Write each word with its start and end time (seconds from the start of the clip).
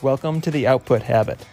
Welcome 0.00 0.40
to 0.42 0.52
The 0.52 0.68
Output 0.68 1.02
Habit, 1.02 1.44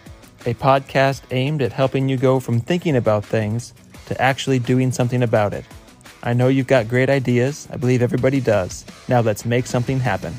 a 0.42 0.54
podcast 0.54 1.22
aimed 1.32 1.62
at 1.62 1.72
helping 1.72 2.08
you 2.08 2.16
go 2.16 2.38
from 2.38 2.60
thinking 2.60 2.94
about 2.94 3.24
things 3.24 3.74
to 4.06 4.22
actually 4.22 4.60
doing 4.60 4.92
something 4.92 5.24
about 5.24 5.52
it. 5.52 5.64
I 6.22 6.32
know 6.32 6.46
you've 6.46 6.68
got 6.68 6.86
great 6.86 7.10
ideas. 7.10 7.66
I 7.72 7.76
believe 7.76 8.02
everybody 8.02 8.40
does. 8.40 8.84
Now 9.08 9.20
let's 9.20 9.44
make 9.44 9.66
something 9.66 9.98
happen. 9.98 10.32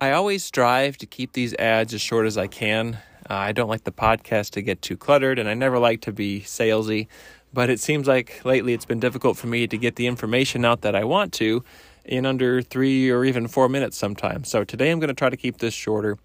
I 0.00 0.12
always 0.12 0.42
strive 0.42 0.96
to 0.96 1.06
keep 1.06 1.34
these 1.34 1.52
ads 1.56 1.92
as 1.92 2.00
short 2.00 2.24
as 2.24 2.38
I 2.38 2.46
can. 2.46 2.94
Uh, 3.28 3.34
I 3.34 3.52
don't 3.52 3.68
like 3.68 3.84
the 3.84 3.92
podcast 3.92 4.52
to 4.52 4.62
get 4.62 4.80
too 4.80 4.96
cluttered, 4.96 5.38
and 5.38 5.50
I 5.50 5.54
never 5.54 5.78
like 5.78 6.00
to 6.02 6.12
be 6.12 6.40
salesy. 6.40 7.08
But 7.52 7.68
it 7.68 7.78
seems 7.78 8.08
like 8.08 8.42
lately 8.46 8.72
it's 8.72 8.86
been 8.86 9.00
difficult 9.00 9.36
for 9.36 9.48
me 9.48 9.66
to 9.66 9.76
get 9.76 9.96
the 9.96 10.06
information 10.06 10.64
out 10.64 10.80
that 10.80 10.96
I 10.96 11.04
want 11.04 11.34
to 11.34 11.62
in 12.04 12.26
under 12.26 12.62
three 12.62 13.10
or 13.10 13.24
even 13.24 13.48
four 13.48 13.68
minutes 13.68 13.96
sometimes. 13.96 14.48
So 14.48 14.64
today 14.64 14.90
I'm 14.90 15.00
going 15.00 15.08
to 15.08 15.14
try 15.14 15.30
to 15.30 15.36
keep 15.36 15.58
this 15.58 15.74
shorter 15.74 16.18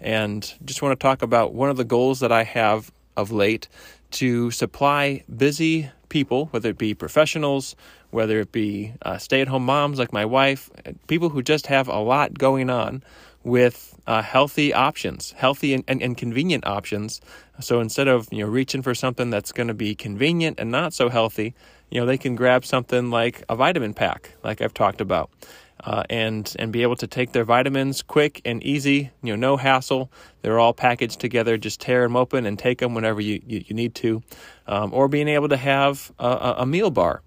and 0.00 0.52
just 0.64 0.82
want 0.82 0.98
to 0.98 1.02
talk 1.02 1.22
about 1.22 1.54
one 1.54 1.70
of 1.70 1.76
the 1.76 1.84
goals 1.84 2.20
that 2.20 2.32
I 2.32 2.44
have 2.44 2.92
of 3.16 3.30
late 3.30 3.68
to 4.12 4.50
supply 4.50 5.24
busy 5.34 5.90
people, 6.08 6.46
whether 6.46 6.70
it 6.70 6.78
be 6.78 6.94
professionals, 6.94 7.74
whether 8.10 8.40
it 8.40 8.52
be 8.52 8.92
uh, 9.02 9.18
stay 9.18 9.40
at 9.40 9.48
home 9.48 9.64
moms 9.64 9.98
like 9.98 10.12
my 10.12 10.24
wife, 10.24 10.70
people 11.06 11.30
who 11.30 11.42
just 11.42 11.66
have 11.66 11.88
a 11.88 11.98
lot 11.98 12.38
going 12.38 12.68
on 12.68 13.02
with 13.44 13.98
uh, 14.06 14.22
healthy 14.22 14.72
options, 14.72 15.32
healthy 15.32 15.74
and, 15.74 15.84
and, 15.88 16.02
and, 16.02 16.16
convenient 16.16 16.66
options. 16.66 17.20
So 17.60 17.80
instead 17.80 18.08
of 18.08 18.28
you 18.30 18.44
know 18.44 18.50
reaching 18.50 18.82
for 18.82 18.94
something 18.94 19.30
that's 19.30 19.52
going 19.52 19.68
to 19.68 19.74
be 19.74 19.94
convenient 19.94 20.60
and 20.60 20.70
not 20.70 20.92
so 20.92 21.08
healthy, 21.08 21.54
you 21.92 22.00
know 22.00 22.06
they 22.06 22.16
can 22.16 22.36
grab 22.36 22.64
something 22.64 23.10
like 23.10 23.44
a 23.50 23.54
vitamin 23.54 23.92
pack, 23.92 24.32
like 24.42 24.62
I've 24.62 24.72
talked 24.72 25.02
about, 25.02 25.30
uh, 25.84 26.04
and 26.08 26.50
and 26.58 26.72
be 26.72 26.82
able 26.82 26.96
to 26.96 27.06
take 27.06 27.32
their 27.32 27.44
vitamins 27.44 28.00
quick 28.00 28.40
and 28.46 28.62
easy. 28.62 29.10
You 29.22 29.36
know, 29.36 29.50
no 29.50 29.56
hassle. 29.58 30.10
They're 30.40 30.58
all 30.58 30.72
packaged 30.72 31.20
together. 31.20 31.58
Just 31.58 31.82
tear 31.82 32.02
them 32.02 32.16
open 32.16 32.46
and 32.46 32.58
take 32.58 32.78
them 32.78 32.94
whenever 32.94 33.20
you 33.20 33.42
you, 33.46 33.62
you 33.66 33.76
need 33.76 33.94
to, 33.96 34.22
um, 34.66 34.94
or 34.94 35.06
being 35.06 35.28
able 35.28 35.50
to 35.50 35.56
have 35.58 36.10
a, 36.18 36.54
a 36.58 36.66
meal 36.66 36.90
bar 36.90 37.20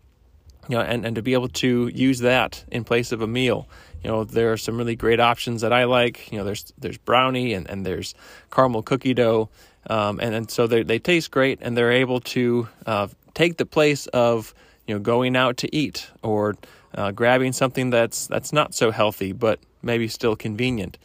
you 0.68 0.76
know, 0.76 0.82
and, 0.82 1.06
and 1.06 1.16
to 1.16 1.22
be 1.22 1.34
able 1.34 1.50
to 1.50 1.92
use 1.94 2.20
that 2.20 2.66
in 2.72 2.84
place 2.84 3.12
of 3.12 3.22
a 3.22 3.28
meal. 3.28 3.68
You 4.04 4.10
know, 4.10 4.24
there 4.24 4.52
are 4.52 4.58
some 4.58 4.80
really 4.80 4.96
great 4.96 5.20
options 5.20 5.62
that 5.62 5.74
I 5.74 5.84
like. 5.84 6.32
You 6.32 6.40
know, 6.40 6.44
there's 6.44 6.74
there's 6.80 6.98
brownie 6.98 7.54
and, 7.54 7.70
and 7.70 7.86
there's 7.86 8.16
caramel 8.50 8.82
cookie 8.82 9.14
dough, 9.14 9.50
um, 9.92 10.20
and, 10.20 10.34
and 10.34 10.50
so 10.50 10.66
they 10.66 10.82
they 10.82 10.98
taste 10.98 11.30
great 11.30 11.60
and 11.62 11.78
they're 11.78 11.92
able 11.92 12.20
to 12.22 12.68
uh, 12.88 13.08
take 13.36 13.58
the 13.58 13.66
place 13.66 14.08
of 14.08 14.56
you 14.88 14.96
know 14.96 15.00
going 15.00 15.36
out 15.36 15.58
to 15.58 15.76
eat 15.76 16.10
or 16.24 16.56
uh, 16.96 17.12
grabbing 17.12 17.54
something 17.54 17.92
that's 17.92 18.28
that's 18.28 18.52
not 18.52 18.74
so 18.74 18.90
healthy 18.90 19.32
but 19.32 19.60
maybe 19.86 20.08
still 20.08 20.36
convenient, 20.36 20.98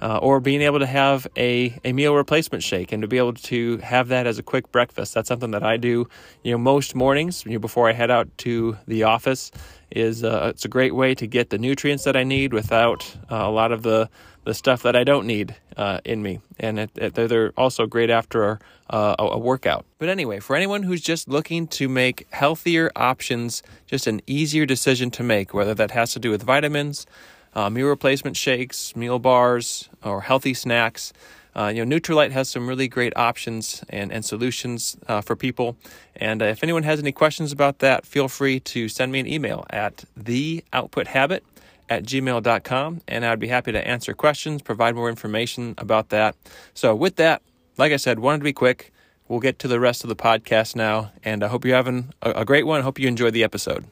uh, 0.00 0.18
or 0.18 0.40
being 0.40 0.62
able 0.62 0.78
to 0.78 0.86
have 0.86 1.26
a, 1.36 1.76
a 1.84 1.92
meal 1.92 2.14
replacement 2.14 2.62
shake 2.62 2.92
and 2.92 3.02
to 3.02 3.08
be 3.08 3.18
able 3.18 3.34
to 3.34 3.76
have 3.78 4.08
that 4.08 4.26
as 4.26 4.38
a 4.38 4.42
quick 4.42 4.70
breakfast. 4.72 5.12
That's 5.12 5.28
something 5.28 5.50
that 5.50 5.64
I 5.64 5.76
do, 5.76 6.08
you 6.44 6.52
know, 6.52 6.58
most 6.58 6.94
mornings 6.94 7.44
you 7.44 7.52
know, 7.52 7.58
before 7.58 7.88
I 7.88 7.92
head 7.92 8.10
out 8.10 8.28
to 8.38 8.78
the 8.86 9.02
office. 9.02 9.50
Is 9.90 10.22
uh, 10.22 10.48
it's 10.50 10.66
a 10.66 10.68
great 10.68 10.94
way 10.94 11.14
to 11.14 11.26
get 11.26 11.48
the 11.48 11.56
nutrients 11.56 12.04
that 12.04 12.14
I 12.14 12.22
need 12.22 12.52
without 12.52 13.10
uh, 13.30 13.36
a 13.36 13.50
lot 13.50 13.72
of 13.72 13.82
the 13.82 14.10
the 14.48 14.54
stuff 14.54 14.82
that 14.82 14.96
I 14.96 15.04
don't 15.04 15.26
need 15.26 15.54
uh, 15.76 16.00
in 16.06 16.22
me, 16.22 16.40
and 16.58 16.78
it, 16.78 16.90
it, 16.96 17.14
they're 17.14 17.52
also 17.54 17.84
great 17.84 18.08
after 18.08 18.58
uh, 18.88 19.14
a, 19.18 19.38
workout. 19.38 19.84
But 19.98 20.08
anyway, 20.08 20.40
for 20.40 20.56
anyone 20.56 20.84
who's 20.84 21.02
just 21.02 21.28
looking 21.28 21.66
to 21.68 21.86
make 21.86 22.26
healthier 22.30 22.90
options, 22.96 23.62
just 23.86 24.06
an 24.06 24.22
easier 24.26 24.64
decision 24.64 25.10
to 25.10 25.22
make, 25.22 25.52
whether 25.52 25.74
that 25.74 25.90
has 25.90 26.12
to 26.12 26.18
do 26.18 26.30
with 26.30 26.42
vitamins, 26.42 27.06
uh, 27.54 27.68
meal 27.68 27.88
replacement 27.88 28.38
shakes, 28.38 28.96
meal 28.96 29.18
bars, 29.18 29.90
or 30.02 30.22
healthy 30.22 30.54
snacks. 30.54 31.12
Uh, 31.54 31.66
you 31.66 31.84
know, 31.84 31.98
Nutrilite 31.98 32.30
has 32.30 32.48
some 32.48 32.66
really 32.66 32.88
great 32.88 33.14
options 33.16 33.84
and, 33.90 34.10
and 34.10 34.24
solutions 34.24 34.96
uh, 35.08 35.20
for 35.20 35.36
people. 35.36 35.76
And 36.16 36.40
uh, 36.40 36.46
if 36.46 36.62
anyone 36.62 36.84
has 36.84 37.00
any 37.00 37.12
questions 37.12 37.52
about 37.52 37.80
that, 37.80 38.06
feel 38.06 38.28
free 38.28 38.60
to 38.60 38.88
send 38.88 39.12
me 39.12 39.20
an 39.20 39.26
email 39.26 39.66
at 39.68 40.04
theoutputhabit 40.18 41.40
at 41.88 42.04
gmail.com, 42.04 43.00
and 43.08 43.24
I'd 43.24 43.38
be 43.38 43.48
happy 43.48 43.72
to 43.72 43.86
answer 43.86 44.14
questions, 44.14 44.62
provide 44.62 44.94
more 44.94 45.08
information 45.08 45.74
about 45.78 46.10
that. 46.10 46.36
So, 46.74 46.94
with 46.94 47.16
that, 47.16 47.42
like 47.76 47.92
I 47.92 47.96
said, 47.96 48.18
wanted 48.18 48.38
to 48.38 48.44
be 48.44 48.52
quick. 48.52 48.92
We'll 49.28 49.40
get 49.40 49.58
to 49.60 49.68
the 49.68 49.78
rest 49.78 50.04
of 50.04 50.08
the 50.08 50.16
podcast 50.16 50.74
now, 50.74 51.12
and 51.22 51.44
I 51.44 51.48
hope 51.48 51.64
you're 51.64 51.76
having 51.76 52.14
a, 52.22 52.44
great 52.44 52.66
one. 52.66 52.80
I 52.80 52.82
hope 52.82 52.98
you 52.98 53.08
enjoyed 53.08 53.34
the 53.34 53.44
episode. 53.44 53.84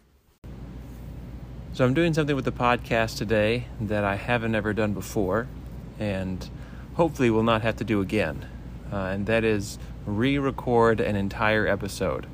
So, 1.72 1.84
I'm 1.84 1.94
doing 1.94 2.14
something 2.14 2.36
with 2.36 2.44
the 2.44 2.52
podcast 2.52 3.18
today 3.18 3.66
that 3.80 4.04
I 4.04 4.16
haven't 4.16 4.54
ever 4.54 4.72
done 4.72 4.94
before, 4.94 5.46
and 5.98 6.48
hopefully 6.94 7.30
will 7.30 7.42
not 7.42 7.62
have 7.62 7.76
to 7.76 7.84
do 7.84 8.00
again, 8.00 8.46
uh, 8.92 8.96
and 8.96 9.26
that 9.26 9.44
is 9.44 9.78
re 10.06 10.38
record 10.38 11.00
an 11.00 11.16
entire 11.16 11.66
episode. 11.66 12.26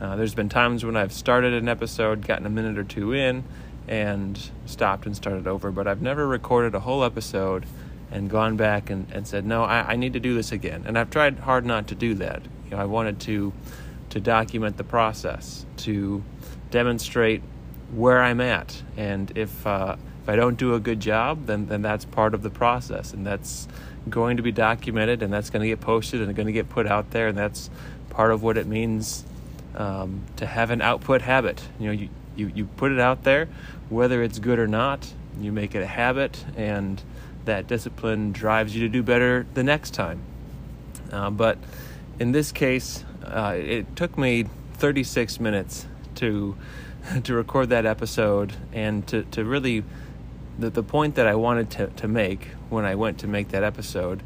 Uh, 0.00 0.14
there's 0.16 0.34
been 0.34 0.48
times 0.48 0.84
when 0.84 0.96
I've 0.96 1.12
started 1.12 1.54
an 1.54 1.68
episode, 1.68 2.26
gotten 2.26 2.44
a 2.44 2.50
minute 2.50 2.76
or 2.76 2.84
two 2.84 3.12
in, 3.12 3.44
and 3.88 4.50
stopped 4.66 5.06
and 5.06 5.16
started 5.16 5.46
over. 5.46 5.70
But 5.70 5.86
I've 5.86 6.02
never 6.02 6.26
recorded 6.26 6.74
a 6.74 6.80
whole 6.80 7.04
episode 7.04 7.66
and 8.10 8.30
gone 8.30 8.56
back 8.56 8.90
and, 8.90 9.10
and 9.12 9.26
said, 9.26 9.44
no, 9.44 9.64
I, 9.64 9.92
I 9.92 9.96
need 9.96 10.12
to 10.12 10.20
do 10.20 10.34
this 10.34 10.52
again. 10.52 10.84
And 10.86 10.98
I've 10.98 11.10
tried 11.10 11.38
hard 11.40 11.64
not 11.64 11.88
to 11.88 11.94
do 11.94 12.14
that. 12.14 12.42
You 12.64 12.72
know, 12.72 12.78
I 12.78 12.84
wanted 12.84 13.20
to 13.20 13.52
to 14.10 14.20
document 14.20 14.76
the 14.76 14.84
process, 14.84 15.66
to 15.78 16.22
demonstrate 16.70 17.42
where 17.92 18.22
I'm 18.22 18.40
at, 18.40 18.82
and 18.96 19.36
if 19.36 19.66
uh, 19.66 19.96
if 20.22 20.28
I 20.28 20.36
don't 20.36 20.56
do 20.56 20.74
a 20.74 20.80
good 20.80 21.00
job, 21.00 21.46
then 21.46 21.66
then 21.66 21.82
that's 21.82 22.04
part 22.04 22.34
of 22.34 22.42
the 22.42 22.50
process, 22.50 23.12
and 23.12 23.26
that's 23.26 23.68
going 24.08 24.36
to 24.36 24.42
be 24.42 24.52
documented, 24.52 25.22
and 25.22 25.32
that's 25.32 25.50
going 25.50 25.62
to 25.62 25.68
get 25.68 25.80
posted, 25.80 26.20
and 26.20 26.34
going 26.34 26.46
to 26.46 26.52
get 26.52 26.68
put 26.68 26.86
out 26.86 27.10
there, 27.10 27.28
and 27.28 27.38
that's 27.38 27.70
part 28.10 28.32
of 28.32 28.42
what 28.42 28.56
it 28.56 28.66
means 28.66 29.24
um, 29.74 30.22
to 30.36 30.46
have 30.46 30.70
an 30.70 30.80
output 30.80 31.22
habit. 31.22 31.62
You 31.78 31.86
know, 31.86 31.92
you, 31.92 32.08
you 32.36 32.50
you 32.54 32.66
put 32.66 32.92
it 32.92 33.00
out 33.00 33.24
there, 33.24 33.48
whether 33.88 34.22
it's 34.22 34.38
good 34.38 34.58
or 34.58 34.66
not, 34.66 35.12
you 35.40 35.52
make 35.52 35.74
it 35.74 35.82
a 35.82 35.86
habit, 35.86 36.44
and 36.56 37.02
that 37.44 37.66
discipline 37.66 38.32
drives 38.32 38.74
you 38.74 38.82
to 38.82 38.88
do 38.88 39.02
better 39.02 39.46
the 39.54 39.62
next 39.62 39.94
time. 39.94 40.20
Uh, 41.12 41.30
but 41.30 41.58
in 42.18 42.32
this 42.32 42.52
case, 42.52 43.04
uh, 43.24 43.54
it 43.56 43.94
took 43.96 44.18
me 44.18 44.46
36 44.74 45.40
minutes 45.40 45.86
to 46.16 46.56
to 47.24 47.34
record 47.34 47.68
that 47.68 47.86
episode 47.86 48.52
and 48.72 49.06
to, 49.06 49.22
to 49.24 49.44
really 49.44 49.84
the, 50.58 50.70
the 50.70 50.82
point 50.82 51.14
that 51.16 51.26
I 51.26 51.34
wanted 51.34 51.70
to, 51.72 51.86
to 51.88 52.08
make 52.08 52.48
when 52.68 52.84
I 52.84 52.94
went 52.94 53.18
to 53.18 53.28
make 53.28 53.48
that 53.48 53.62
episode 53.62 54.22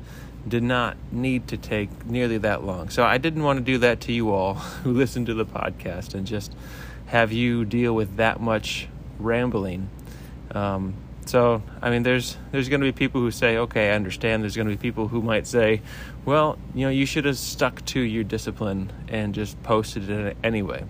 did 0.47 0.63
not 0.63 0.97
need 1.13 1.49
to 1.49 1.57
take 1.57 2.07
nearly 2.07 2.39
that 2.39 2.65
long. 2.65 2.89
So 2.89 3.05
I 3.05 3.19
didn't 3.19 3.43
want 3.43 3.59
to 3.59 3.65
do 3.65 3.79
that 3.79 4.01
to 4.03 4.13
you 4.13 4.33
all 4.33 4.55
who 4.85 4.93
listen 4.93 5.27
to 5.27 5.35
the 5.35 5.45
podcast 5.45 6.15
and 6.15 6.27
just 6.27 6.55
have 7.11 7.33
you 7.33 7.65
deal 7.65 7.93
with 7.93 8.19
that 8.19 8.41
much 8.41 8.87
rambling. 9.19 9.91
Um, 10.53 10.95
so 11.27 11.61
I 11.83 11.91
mean, 11.91 12.05
there's 12.05 12.37
there's 12.53 12.69
going 12.69 12.81
to 12.81 12.85
be 12.85 12.93
people 12.93 13.21
who 13.21 13.33
say, 13.33 13.57
okay, 13.57 13.91
I 13.91 13.95
understand. 13.95 14.45
There's 14.45 14.55
going 14.55 14.69
to 14.69 14.77
be 14.77 14.81
people 14.81 15.09
who 15.09 15.21
might 15.21 15.49
say, 15.49 15.83
well, 16.25 16.57
you 16.73 16.85
know, 16.85 16.91
you 16.91 17.07
should 17.07 17.25
have 17.25 17.37
stuck 17.37 17.85
to 17.87 18.01
your 18.01 18.23
discipline 18.23 18.93
and 19.09 19.35
just 19.35 19.61
posted 19.65 20.09
it 20.09 20.37
anyway. 20.45 20.85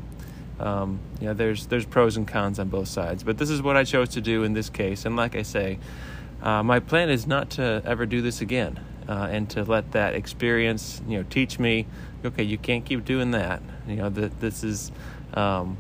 Um, 0.59 1.01
you 1.23 1.29
know, 1.29 1.33
there's 1.33 1.67
there's 1.69 1.87
pros 1.87 2.19
and 2.19 2.29
cons 2.29 2.59
on 2.59 2.69
both 2.69 2.89
sides, 2.89 3.23
but 3.23 3.39
this 3.39 3.49
is 3.49 3.63
what 3.63 3.79
I 3.79 3.85
chose 3.85 4.11
to 4.11 4.21
do 4.21 4.45
in 4.45 4.53
this 4.53 4.69
case. 4.69 5.07
And 5.07 5.17
like 5.17 5.35
I 5.35 5.43
say, 5.43 5.79
uh, 6.43 6.63
my 6.63 6.81
plan 6.81 7.09
is 7.09 7.27
not 7.27 7.49
to 7.53 7.81
ever 7.87 8.05
do 8.05 8.21
this 8.21 8.43
again, 8.43 8.79
uh, 9.09 9.29
and 9.31 9.49
to 9.51 9.65
let 9.65 9.93
that 9.93 10.15
experience, 10.15 11.01
you 11.09 11.17
know, 11.17 11.25
teach 11.31 11.59
me, 11.59 11.87
okay, 12.27 12.43
you 12.43 12.59
can't 12.59 12.85
keep 12.85 13.07
doing 13.07 13.31
that. 13.31 13.63
You 13.89 13.97
know, 13.97 14.11
that 14.11 14.39
this 14.41 14.63
is. 14.63 14.93
Um, 15.33 15.79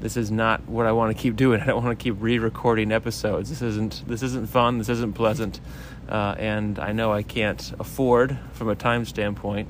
this 0.00 0.16
is 0.16 0.30
not 0.30 0.66
what 0.68 0.86
I 0.86 0.92
want 0.92 1.16
to 1.16 1.20
keep 1.20 1.36
doing. 1.36 1.60
I 1.62 1.66
don't 1.66 1.82
want 1.82 1.98
to 1.98 2.02
keep 2.02 2.16
re-recording 2.18 2.92
episodes. 2.92 3.50
This 3.50 3.62
isn't 3.62 4.06
this 4.06 4.22
isn't 4.22 4.48
fun. 4.48 4.78
This 4.78 4.88
isn't 4.88 5.14
pleasant, 5.14 5.60
uh, 6.08 6.34
and 6.38 6.78
I 6.78 6.92
know 6.92 7.12
I 7.12 7.22
can't 7.22 7.72
afford, 7.78 8.38
from 8.52 8.68
a 8.68 8.74
time 8.74 9.04
standpoint, 9.04 9.68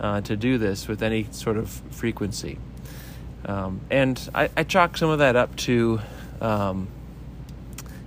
uh, 0.00 0.20
to 0.22 0.36
do 0.36 0.58
this 0.58 0.88
with 0.88 1.02
any 1.02 1.28
sort 1.30 1.56
of 1.56 1.68
frequency. 1.90 2.58
Um, 3.44 3.80
and 3.90 4.28
I, 4.34 4.50
I, 4.56 4.64
chalk 4.64 4.96
some 4.96 5.08
of 5.08 5.20
that 5.20 5.36
up 5.36 5.54
to, 5.56 6.00
um, 6.40 6.88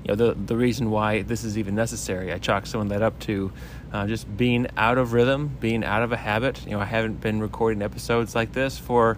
you 0.03 0.09
know, 0.09 0.15
the 0.15 0.33
the 0.33 0.57
reason 0.57 0.91
why 0.91 1.21
this 1.21 1.45
is 1.45 1.57
even 1.57 1.75
necessary. 1.75 2.33
I 2.33 2.39
chalk 2.39 2.65
some 2.65 2.81
of 2.81 2.89
that 2.89 3.01
up 3.01 3.17
to 3.21 3.51
uh, 3.93 4.05
just 4.05 4.35
being 4.35 4.67
out 4.75 4.97
of 4.97 5.13
rhythm, 5.13 5.55
being 5.61 5.85
out 5.85 6.03
of 6.03 6.11
a 6.11 6.17
habit. 6.17 6.65
You 6.65 6.71
know, 6.71 6.79
I 6.79 6.85
haven't 6.85 7.21
been 7.21 7.39
recording 7.39 7.81
episodes 7.81 8.35
like 8.35 8.51
this 8.51 8.77
for, 8.77 9.17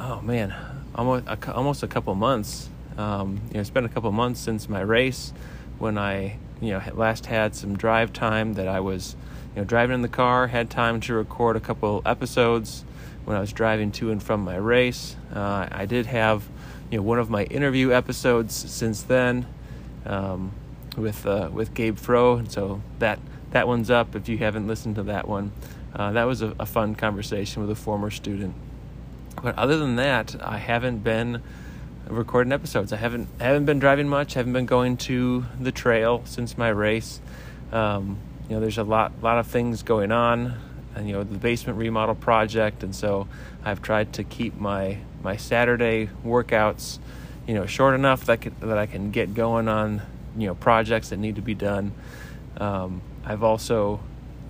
oh 0.00 0.22
man, 0.22 0.54
almost 0.98 1.24
a, 1.26 1.54
almost 1.54 1.82
a 1.82 1.88
couple 1.88 2.14
months. 2.14 2.68
Um, 2.98 3.40
you 3.48 3.54
know, 3.54 3.60
it's 3.60 3.70
been 3.70 3.84
a 3.84 3.88
couple 3.88 4.10
months 4.12 4.40
since 4.40 4.68
my 4.68 4.80
race 4.80 5.32
when 5.78 5.96
I 5.96 6.36
you 6.60 6.72
know 6.72 6.82
last 6.94 7.26
had 7.26 7.54
some 7.54 7.76
drive 7.76 8.12
time 8.12 8.54
that 8.54 8.68
I 8.68 8.80
was 8.80 9.16
you 9.54 9.62
know 9.62 9.64
driving 9.64 9.94
in 9.94 10.02
the 10.02 10.08
car 10.08 10.48
had 10.48 10.68
time 10.68 11.00
to 11.02 11.14
record 11.14 11.56
a 11.56 11.60
couple 11.60 12.02
episodes 12.04 12.84
when 13.24 13.36
I 13.36 13.40
was 13.40 13.52
driving 13.52 13.92
to 13.92 14.10
and 14.10 14.22
from 14.22 14.42
my 14.42 14.56
race. 14.56 15.16
Uh, 15.32 15.68
I 15.70 15.86
did 15.86 16.06
have 16.06 16.48
you 16.90 16.98
know 16.98 17.02
one 17.02 17.18
of 17.18 17.30
my 17.30 17.44
interview 17.44 17.92
episodes 17.92 18.54
since 18.54 19.02
then. 19.02 19.46
Um, 20.04 20.52
with 20.98 21.26
uh, 21.26 21.48
with 21.52 21.74
Gabe 21.74 21.96
Fro, 21.96 22.36
and 22.36 22.50
so 22.50 22.82
that 22.98 23.18
that 23.50 23.68
one's 23.68 23.90
up. 23.90 24.14
If 24.14 24.28
you 24.28 24.38
haven't 24.38 24.66
listened 24.66 24.96
to 24.96 25.04
that 25.04 25.28
one, 25.28 25.52
uh, 25.94 26.12
that 26.12 26.24
was 26.24 26.42
a, 26.42 26.54
a, 26.58 26.66
fun 26.66 26.94
conversation 26.94 27.62
with 27.62 27.70
a 27.70 27.74
former 27.74 28.10
student. 28.10 28.54
But 29.42 29.58
other 29.58 29.78
than 29.78 29.96
that, 29.96 30.36
I 30.40 30.58
haven't 30.58 30.98
been 30.98 31.42
recording 32.08 32.52
episodes. 32.52 32.92
I 32.92 32.96
haven't 32.96 33.28
haven't 33.40 33.66
been 33.66 33.78
driving 33.78 34.08
much. 34.08 34.34
Haven't 34.34 34.52
been 34.52 34.66
going 34.66 34.96
to 34.98 35.44
the 35.60 35.72
trail 35.72 36.22
since 36.24 36.58
my 36.58 36.68
race. 36.68 37.20
Um, 37.72 38.18
you 38.48 38.54
know, 38.54 38.60
there's 38.60 38.78
a 38.78 38.84
lot 38.84 39.12
lot 39.22 39.38
of 39.38 39.46
things 39.46 39.82
going 39.82 40.10
on, 40.12 40.54
and 40.94 41.06
you 41.06 41.14
know 41.14 41.22
the 41.22 41.38
basement 41.38 41.78
remodel 41.78 42.14
project, 42.14 42.82
and 42.82 42.94
so 42.94 43.28
I've 43.64 43.82
tried 43.82 44.14
to 44.14 44.24
keep 44.24 44.56
my 44.56 44.98
my 45.22 45.36
Saturday 45.36 46.08
workouts, 46.24 46.98
you 47.46 47.54
know, 47.54 47.66
short 47.66 47.94
enough 47.94 48.26
that 48.26 48.40
can, 48.40 48.54
that 48.60 48.78
I 48.78 48.86
can 48.86 49.10
get 49.10 49.34
going 49.34 49.68
on 49.68 50.02
you 50.36 50.46
know 50.46 50.54
projects 50.54 51.10
that 51.10 51.18
need 51.18 51.36
to 51.36 51.42
be 51.42 51.54
done. 51.54 51.92
Um, 52.56 53.02
I've 53.24 53.42
also 53.42 54.00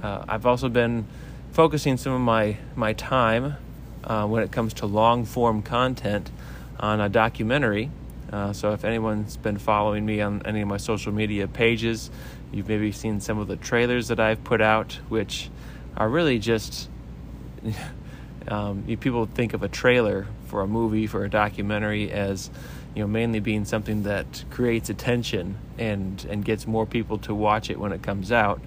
uh, 0.03 0.25
I've 0.29 0.47
also 0.47 0.69
been 0.69 1.07
focusing 1.53 1.97
some 1.97 2.13
of 2.13 2.21
my 2.21 2.57
my 2.77 2.93
time 2.93 3.57
uh, 4.05 4.27
when 4.27 4.43
it 4.43 4.53
comes 4.53 4.75
to 4.75 4.87
long 4.87 5.25
form 5.25 5.63
content 5.63 6.31
on 6.79 7.01
a 7.01 7.09
documentary. 7.09 7.91
Uh, 8.33 8.53
so 8.53 8.73
if 8.73 8.85
anyone's 8.85 9.37
been 9.37 9.59
following 9.59 10.05
me 10.05 10.21
on 10.21 10.43
any 10.45 10.61
of 10.61 10.69
my 10.69 10.77
social 10.77 11.13
media 11.13 11.49
pages, 11.49 12.11
you've 12.53 12.69
maybe 12.69 12.93
seen 12.93 13.21
some 13.21 13.39
of 13.39 13.49
the 13.49 13.57
trailers 13.57 14.09
that 14.09 14.21
I've 14.21 14.45
put 14.45 14.61
out, 14.61 14.93
which 15.09 15.51
are 15.97 16.09
really 16.09 16.39
just 16.39 16.89
um, 18.49 18.85
people 19.01 19.27
think 19.27 19.55
of 19.55 19.63
a 19.63 19.69
trailer 19.69 20.27
for 20.47 20.63
a 20.63 20.67
movie 20.67 21.07
for 21.07 21.25
a 21.25 21.31
documentary 21.31 22.11
as 22.11 22.51
you 22.95 23.03
know 23.03 23.07
mainly 23.07 23.41
being 23.41 23.65
something 23.65 24.05
that 24.05 24.45
creates 24.51 24.89
attention 24.89 25.57
and 25.77 26.25
and 26.31 26.45
gets 26.45 26.67
more 26.67 26.87
people 26.87 27.19
to 27.19 27.35
watch 27.35 27.71
it 27.71 27.79
when 27.79 27.93
it 27.93 28.03
comes 28.03 28.33
out 28.33 28.61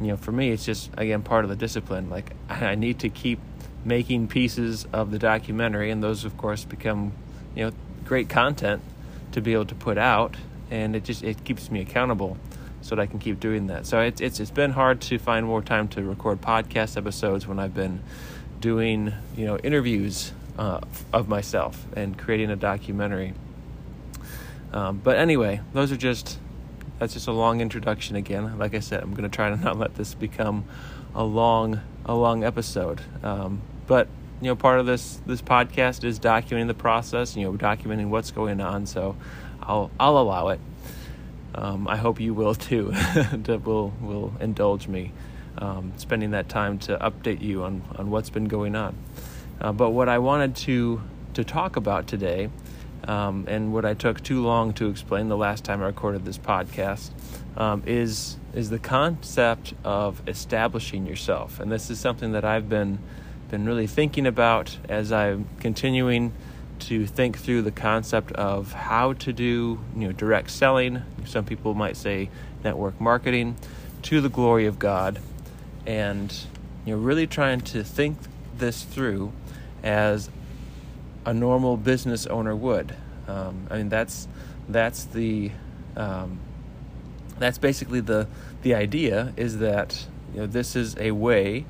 you 0.00 0.08
know 0.08 0.16
for 0.16 0.32
me 0.32 0.50
it's 0.50 0.64
just 0.64 0.90
again 0.96 1.22
part 1.22 1.44
of 1.44 1.50
the 1.50 1.56
discipline 1.56 2.08
like 2.08 2.32
i 2.48 2.74
need 2.74 2.98
to 3.00 3.08
keep 3.08 3.40
making 3.84 4.28
pieces 4.28 4.86
of 4.92 5.10
the 5.10 5.18
documentary 5.18 5.90
and 5.90 6.02
those 6.02 6.24
of 6.24 6.36
course 6.36 6.64
become 6.64 7.12
you 7.54 7.64
know 7.64 7.72
great 8.04 8.28
content 8.28 8.82
to 9.32 9.40
be 9.40 9.52
able 9.52 9.66
to 9.66 9.74
put 9.74 9.98
out 9.98 10.36
and 10.70 10.96
it 10.96 11.04
just 11.04 11.22
it 11.22 11.44
keeps 11.44 11.70
me 11.70 11.80
accountable 11.80 12.36
so 12.84 12.94
that 12.94 13.00
I 13.00 13.06
can 13.06 13.18
keep 13.18 13.40
doing 13.40 13.68
that. 13.68 13.86
So 13.86 14.00
it's 14.00 14.20
it's 14.20 14.40
it's 14.40 14.50
been 14.50 14.72
hard 14.72 15.00
to 15.02 15.18
find 15.18 15.46
more 15.46 15.62
time 15.62 15.88
to 15.88 16.02
record 16.02 16.42
podcast 16.42 16.96
episodes 16.96 17.46
when 17.46 17.58
I've 17.58 17.74
been 17.74 18.02
doing 18.60 19.12
you 19.36 19.46
know 19.46 19.56
interviews 19.58 20.32
uh, 20.58 20.80
of 21.12 21.28
myself 21.28 21.86
and 21.96 22.16
creating 22.18 22.50
a 22.50 22.56
documentary. 22.56 23.32
Um, 24.72 25.00
but 25.02 25.16
anyway, 25.16 25.60
those 25.72 25.92
are 25.92 25.96
just 25.96 26.38
that's 26.98 27.14
just 27.14 27.26
a 27.26 27.32
long 27.32 27.60
introduction 27.60 28.16
again. 28.16 28.58
Like 28.58 28.74
I 28.74 28.80
said, 28.80 29.02
I'm 29.02 29.14
going 29.14 29.28
to 29.28 29.34
try 29.34 29.48
to 29.48 29.56
not 29.56 29.78
let 29.78 29.94
this 29.94 30.14
become 30.14 30.64
a 31.14 31.24
long 31.24 31.80
a 32.04 32.14
long 32.14 32.44
episode. 32.44 33.00
Um, 33.22 33.62
but 33.86 34.08
you 34.40 34.48
know, 34.48 34.56
part 34.56 34.80
of 34.80 34.86
this 34.86 35.20
this 35.26 35.40
podcast 35.40 36.04
is 36.04 36.18
documenting 36.18 36.66
the 36.66 36.74
process. 36.74 37.36
You 37.36 37.44
know, 37.44 37.52
documenting 37.52 38.08
what's 38.08 38.30
going 38.30 38.60
on. 38.60 38.86
So 38.86 39.16
I'll 39.62 39.90
I'll 39.98 40.18
allow 40.18 40.48
it. 40.48 40.60
Um, 41.54 41.86
I 41.86 41.96
hope 41.96 42.20
you 42.20 42.34
will 42.34 42.54
too. 42.54 42.90
that 43.32 43.62
will 43.64 43.92
will 44.00 44.32
indulge 44.40 44.88
me 44.88 45.12
um, 45.58 45.92
spending 45.96 46.32
that 46.32 46.48
time 46.48 46.78
to 46.80 46.96
update 46.98 47.40
you 47.40 47.64
on 47.64 47.82
on 47.96 48.10
what's 48.10 48.30
been 48.30 48.46
going 48.46 48.76
on. 48.76 48.96
Uh, 49.60 49.72
but 49.72 49.90
what 49.90 50.08
I 50.08 50.18
wanted 50.18 50.56
to 50.56 51.00
to 51.34 51.44
talk 51.44 51.76
about 51.76 52.06
today, 52.06 52.50
um, 53.08 53.46
and 53.48 53.72
what 53.72 53.84
I 53.84 53.94
took 53.94 54.22
too 54.22 54.42
long 54.42 54.72
to 54.74 54.88
explain 54.88 55.28
the 55.28 55.36
last 55.36 55.64
time 55.64 55.82
I 55.82 55.86
recorded 55.86 56.24
this 56.24 56.38
podcast, 56.38 57.10
um, 57.56 57.82
is 57.86 58.36
is 58.52 58.70
the 58.70 58.78
concept 58.78 59.74
of 59.84 60.22
establishing 60.28 61.06
yourself. 61.06 61.60
And 61.60 61.70
this 61.70 61.90
is 61.90 61.98
something 61.98 62.32
that 62.32 62.44
I've 62.44 62.68
been 62.68 62.98
been 63.50 63.66
really 63.66 63.86
thinking 63.86 64.26
about 64.26 64.78
as 64.88 65.12
I'm 65.12 65.46
continuing 65.60 66.32
to 66.80 67.06
think 67.06 67.38
through 67.38 67.62
the 67.62 67.70
concept 67.70 68.32
of 68.32 68.72
how 68.72 69.12
to 69.14 69.32
do 69.32 69.80
you 69.96 70.06
know 70.06 70.12
direct 70.12 70.50
selling. 70.50 71.02
Some 71.24 71.44
people 71.44 71.74
might 71.74 71.96
say 71.96 72.30
network 72.62 73.00
marketing 73.00 73.56
to 74.02 74.20
the 74.20 74.28
glory 74.28 74.66
of 74.66 74.78
God, 74.78 75.20
and 75.86 76.34
you 76.84 76.94
know 76.94 77.00
really 77.00 77.26
trying 77.26 77.60
to 77.62 77.84
think 77.84 78.18
this 78.56 78.82
through 78.82 79.32
as 79.82 80.30
a 81.24 81.32
normal 81.32 81.76
business 81.76 82.26
owner 82.26 82.54
would. 82.54 82.94
Um, 83.28 83.66
I 83.70 83.78
mean 83.78 83.88
that's 83.88 84.28
that's 84.68 85.04
the 85.04 85.50
um, 85.96 86.38
that's 87.38 87.58
basically 87.58 88.00
the 88.00 88.26
the 88.62 88.74
idea 88.74 89.32
is 89.36 89.58
that 89.58 90.06
you 90.32 90.40
know 90.40 90.46
this 90.46 90.76
is 90.76 90.96
a 90.98 91.12
way 91.12 91.64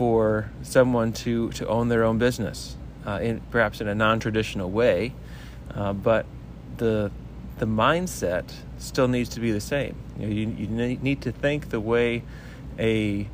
for 0.00 0.50
someone 0.62 1.12
to 1.12 1.50
to 1.50 1.68
own 1.68 1.88
their 1.88 2.04
own 2.04 2.16
business 2.16 2.74
uh, 3.06 3.18
in 3.20 3.38
perhaps 3.50 3.82
in 3.82 3.86
a 3.86 3.94
non-traditional 3.94 4.70
way, 4.70 5.12
uh, 5.74 5.92
but 5.92 6.24
the 6.78 7.10
the 7.58 7.66
mindset 7.66 8.50
still 8.78 9.08
needs 9.08 9.28
to 9.28 9.40
be 9.40 9.52
the 9.52 9.60
same. 9.60 9.94
You, 10.18 10.26
know, 10.26 10.32
you, 10.32 10.48
you 10.56 10.96
need 11.02 11.20
to 11.20 11.32
think 11.32 11.68
the 11.68 11.80
way 11.80 12.22
a 12.78 13.28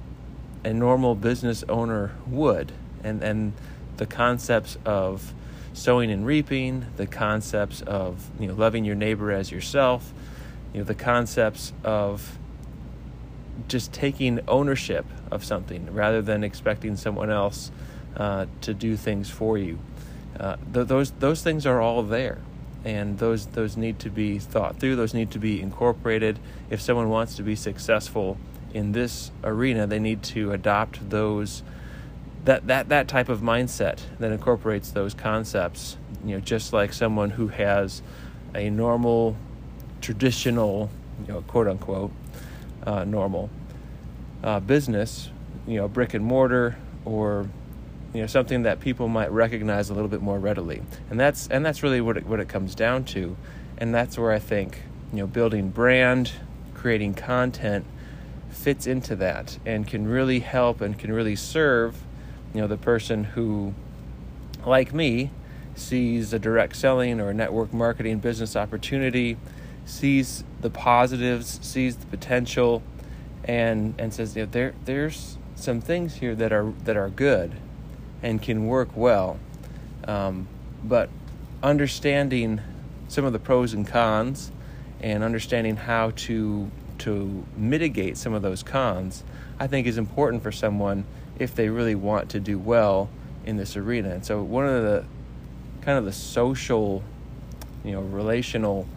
a 0.65 0.73
normal 0.73 1.15
business 1.15 1.63
owner 1.69 2.11
would, 2.27 2.73
and 3.05 3.23
and 3.23 3.53
the 3.99 4.07
concepts 4.07 4.77
of 4.85 5.35
sowing 5.73 6.11
and 6.11 6.27
reaping, 6.27 6.87
the 6.97 7.07
concepts 7.07 7.81
of 7.83 8.29
you 8.41 8.49
know 8.49 8.55
loving 8.55 8.85
your 8.85 8.97
neighbor 8.97 9.31
as 9.31 9.53
yourself, 9.53 10.13
you 10.73 10.81
know 10.81 10.85
the 10.85 10.97
concepts 10.97 11.73
of 11.85 12.41
just 13.69 13.93
taking 13.93 14.41
ownership 14.49 15.05
of 15.31 15.45
something 15.45 15.93
rather 15.93 16.23
than 16.23 16.45
expecting 16.45 16.97
someone 16.97 17.31
else 17.31 17.71
uh, 18.17 18.47
to 18.61 18.75
do 18.75 18.97
things 18.97 19.31
for 19.31 19.59
you. 19.59 19.79
Uh, 20.39 20.57
th- 20.73 20.87
those 20.87 21.11
those 21.13 21.43
things 21.43 21.67
are 21.67 21.81
all 21.81 22.03
there, 22.03 22.39
and 22.85 23.19
those 23.19 23.47
those 23.47 23.77
need 23.77 23.99
to 23.99 24.11
be 24.11 24.39
thought 24.39 24.79
through. 24.79 24.97
Those 24.97 25.15
need 25.15 25.31
to 25.33 25.39
be 25.39 25.61
incorporated. 25.61 26.39
If 26.71 26.81
someone 26.81 27.09
wants 27.09 27.37
to 27.37 27.43
be 27.43 27.57
successful 27.57 28.37
in 28.75 28.93
this 28.93 29.31
arena, 29.43 29.87
they 29.87 29.99
need 29.99 30.23
to 30.23 30.53
adopt 30.53 31.09
those 31.11 31.63
that 32.45 32.67
that 32.67 32.89
that 32.89 33.09
type 33.09 33.29
of 33.29 33.41
mindset 33.41 34.01
that 34.19 34.33
incorporates 34.33 34.91
those 34.91 35.15
concepts. 35.15 35.97
You 36.25 36.37
know, 36.37 36.41
just 36.41 36.73
like 36.73 36.93
someone 36.93 37.31
who 37.31 37.49
has 37.49 38.03
a 38.55 38.71
normal, 38.71 39.37
traditional, 40.01 40.91
you 41.27 41.35
know, 41.35 41.43
quote 41.43 41.69
unquote, 41.69 42.13
uh, 42.87 43.05
normal 43.05 43.51
uh, 44.43 44.61
business, 44.61 45.31
you 45.67 45.77
know, 45.77 45.89
brick 45.89 46.15
and 46.15 46.25
mortar 46.25 46.77
or 47.05 47.49
you 48.15 48.21
know 48.21 48.27
something 48.27 48.63
that 48.63 48.81
people 48.81 49.09
might 49.09 49.31
recognize 49.31 49.91
a 49.91 49.95
little 49.95 50.09
bit 50.09 50.23
more 50.23 50.39
readily. 50.39 50.83
And 51.11 51.21
that's 51.21 51.49
and 51.49 51.67
that's 51.67 51.83
really 51.83 52.01
what 52.01 52.17
it, 52.17 52.27
what 52.27 52.41
it 52.41 52.49
comes 52.49 52.75
down 52.75 53.05
to. 53.07 53.37
And 53.79 53.95
that's 53.95 54.17
where 54.17 54.33
i 54.33 54.39
think 54.39 54.83
you 55.13 55.19
know 55.19 55.27
building 55.27 55.71
brand 55.71 56.33
creating 56.75 57.15
content 57.15 57.85
fits 58.51 58.87
into 58.87 59.17
that 59.17 59.59
and 59.65 59.87
can 59.87 60.07
really 60.07 60.41
help 60.41 60.81
and 60.81 60.99
can 60.99 61.13
really 61.13 61.37
serve 61.37 62.03
you 62.55 62.61
know 62.61 62.67
the 62.67 62.77
person 62.77 63.25
who 63.25 63.73
like 64.65 64.93
me 64.93 65.31
sees 65.75 66.33
a 66.33 66.39
direct 66.39 66.75
selling 66.75 67.21
or 67.21 67.31
a 67.31 67.35
network 67.35 67.73
marketing 67.73 68.19
business 68.19 68.57
opportunity 68.57 69.37
sees 69.87 70.45
the 70.61 70.69
positives 70.69 71.59
sees 71.63 71.97
the 71.97 72.07
potential 72.07 72.83
and 73.45 73.95
and 73.99 74.13
says 74.13 74.37
know, 74.37 74.45
there 74.45 74.75
there's 74.85 75.39
some 75.55 75.81
things 75.81 76.17
here 76.17 76.35
that 76.35 76.53
are 76.53 76.73
that 76.85 76.97
are 76.97 77.09
good 77.09 77.53
and 78.23 78.43
can 78.43 78.67
work 78.67 78.91
well. 78.95 79.39
Um, 80.05 80.49
but 80.85 81.09
understanding 81.63 82.61
some 83.09 83.25
of 83.25 83.33
the 83.33 83.39
pros 83.39 83.73
and 83.73 83.87
cons 83.87 84.51
and 85.01 85.23
understanding 85.23 85.77
how 85.77 86.11
to 86.17 86.71
to 86.99 87.45
mitigate 87.57 88.17
some 88.17 88.33
of 88.35 88.43
those 88.43 88.63
cons, 88.63 89.23
I 89.59 89.67
think 89.67 89.87
is 89.87 89.99
important 89.99 90.43
for 90.43 90.53
someone 90.53 91.05
if 91.39 91.55
they 91.55 91.69
really 91.69 91.95
want 91.95 92.31
to 92.31 92.41
do 92.41 92.59
well 92.59 93.09
in 93.45 93.57
this 93.57 93.77
arena. 93.77 94.11
And 94.11 94.25
so 94.25 94.43
one 94.43 94.67
of 94.67 94.83
the 94.83 95.05
kind 95.83 95.99
of 95.99 96.05
the 96.05 96.13
social, 96.13 97.03
you 97.85 97.93
know, 97.93 98.01
relational, 98.01 98.89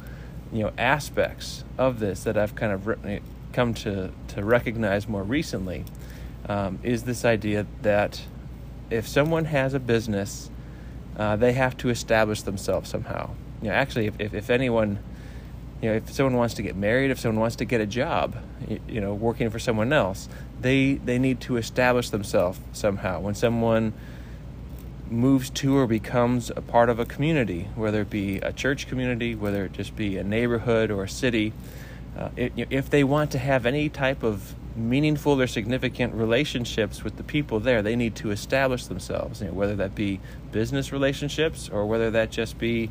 you 0.52 0.64
know, 0.64 0.72
aspects 0.78 1.64
of 1.78 2.00
this 2.00 2.24
that 2.24 2.38
I've 2.38 2.56
kind 2.56 2.72
of 2.72 2.88
re- 2.88 3.22
come 3.54 3.74
to 3.74 4.12
to 4.30 4.44
recognize 4.44 5.08
more 5.08 5.24
recently 5.24 5.86
um, 6.48 6.80
is 6.84 7.04
this 7.04 7.26
idea 7.26 7.66
that 7.82 8.22
if 8.90 9.08
someone 9.08 9.46
has 9.46 9.74
a 9.74 9.80
business, 9.80 10.50
uh, 11.18 11.36
they 11.36 11.54
have 11.54 11.78
to 11.78 11.90
establish 11.90 12.42
themselves 12.42 12.90
somehow. 12.90 13.32
You 13.62 13.70
know, 13.70 13.76
actually, 13.76 14.08
if, 14.08 14.20
if, 14.20 14.34
if, 14.34 14.50
anyone, 14.50 15.00
you 15.82 15.90
know, 15.90 15.96
if 15.98 16.12
someone 16.12 16.36
wants 16.36 16.56
to 16.56 16.64
get 16.64 16.76
married, 16.76 17.12
if 17.12 17.20
someone 17.20 17.40
wants 17.40 17.58
to 17.58 17.66
get 17.66 17.82
a 17.82 17.86
job, 17.86 18.36
you, 18.68 18.80
you 18.88 19.02
know, 19.02 19.14
working 19.14 19.50
for 19.50 19.60
someone 19.60 19.94
else, 19.94 20.30
they 20.62 20.96
they 20.96 21.20
need 21.20 21.42
to 21.42 21.58
establish 21.58 22.10
themselves 22.10 22.60
somehow. 22.74 23.20
When 23.20 23.36
someone 23.36 23.94
moves 25.12 25.50
to 25.50 25.78
or 25.78 25.88
becomes 25.88 26.50
a 26.52 26.62
part 26.62 26.90
of 26.90 27.00
a 27.00 27.06
community, 27.06 27.68
whether 27.76 28.02
it 28.02 28.10
be 28.10 28.38
a 28.38 28.54
church 28.54 28.88
community, 28.88 29.36
whether 29.36 29.66
it 29.66 29.74
just 29.74 29.96
be 29.96 30.18
a 30.18 30.24
neighborhood 30.24 30.92
or 30.92 31.04
a 31.04 31.10
city, 31.10 31.54
uh, 32.18 32.30
if 32.36 32.90
they 32.90 33.04
want 33.04 33.32
to 33.32 33.38
have 33.38 33.66
any 33.66 33.90
type 33.90 34.24
of 34.24 34.56
meaningful 34.76 35.40
or 35.40 35.48
significant 35.48 36.14
relationships 36.14 37.04
with 37.04 37.18
the 37.18 37.24
people 37.24 37.60
there, 37.60 37.82
they 37.82 37.96
need 37.96 38.16
to 38.16 38.32
establish 38.32 38.86
themselves. 38.86 39.42
You 39.42 39.48
know, 39.48 39.54
whether 39.54 39.76
that 39.78 39.96
be 39.96 40.20
business 40.52 40.92
relationships 40.92 41.70
or 41.70 41.86
whether 41.86 42.12
that 42.12 42.32
just 42.32 42.58
be, 42.58 42.90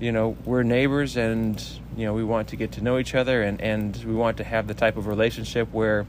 you 0.00 0.12
know, 0.12 0.36
we're 0.44 0.62
neighbors 0.62 1.16
and 1.16 1.62
you 1.96 2.04
know 2.04 2.12
we 2.12 2.24
want 2.24 2.48
to 2.48 2.56
get 2.56 2.72
to 2.72 2.82
know 2.82 2.98
each 2.98 3.14
other 3.14 3.42
and 3.42 3.60
and 3.60 3.96
we 4.04 4.14
want 4.14 4.36
to 4.38 4.44
have 4.44 4.66
the 4.66 4.74
type 4.74 4.96
of 4.96 5.06
relationship 5.06 5.72
where, 5.72 6.06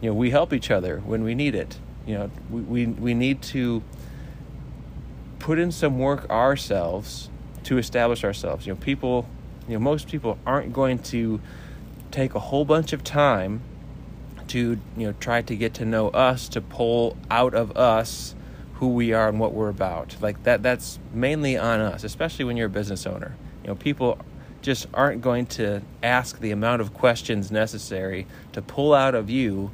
you 0.00 0.10
know, 0.10 0.14
we 0.14 0.30
help 0.30 0.52
each 0.52 0.70
other 0.70 1.00
when 1.00 1.22
we 1.24 1.34
need 1.34 1.54
it. 1.54 1.78
You 2.06 2.14
know, 2.14 2.30
we 2.50 2.60
we, 2.60 2.86
we 2.86 3.14
need 3.14 3.42
to 3.42 3.82
put 5.38 5.58
in 5.58 5.72
some 5.72 5.98
work 5.98 6.28
ourselves 6.30 7.30
to 7.64 7.78
establish 7.78 8.24
ourselves. 8.24 8.66
You 8.66 8.74
know, 8.74 8.80
people, 8.80 9.28
you 9.66 9.74
know, 9.74 9.80
most 9.80 10.08
people 10.08 10.38
aren't 10.46 10.72
going 10.72 10.98
to 11.00 11.40
take 12.10 12.34
a 12.34 12.38
whole 12.38 12.64
bunch 12.64 12.92
of 12.92 13.04
time 13.04 13.60
to 14.48 14.78
you 14.96 15.06
know 15.06 15.14
try 15.20 15.42
to 15.42 15.54
get 15.54 15.74
to 15.74 15.84
know 15.84 16.08
us 16.08 16.48
to 16.48 16.60
pull 16.60 17.16
out 17.30 17.54
of 17.54 17.76
us 17.76 18.34
who 18.74 18.88
we 18.88 19.12
are 19.12 19.28
and 19.28 19.38
what 19.38 19.52
we're 19.52 19.68
about. 19.68 20.16
Like 20.20 20.42
that 20.44 20.62
that's 20.62 20.98
mainly 21.12 21.56
on 21.56 21.80
us 21.80 22.04
especially 22.04 22.44
when 22.44 22.56
you're 22.56 22.66
a 22.66 22.70
business 22.70 23.06
owner. 23.06 23.34
You 23.62 23.68
know 23.68 23.74
people 23.74 24.18
just 24.62 24.86
aren't 24.92 25.20
going 25.20 25.46
to 25.46 25.82
ask 26.02 26.40
the 26.40 26.50
amount 26.50 26.80
of 26.80 26.92
questions 26.92 27.50
necessary 27.50 28.26
to 28.52 28.62
pull 28.62 28.94
out 28.94 29.14
of 29.14 29.30
you. 29.30 29.70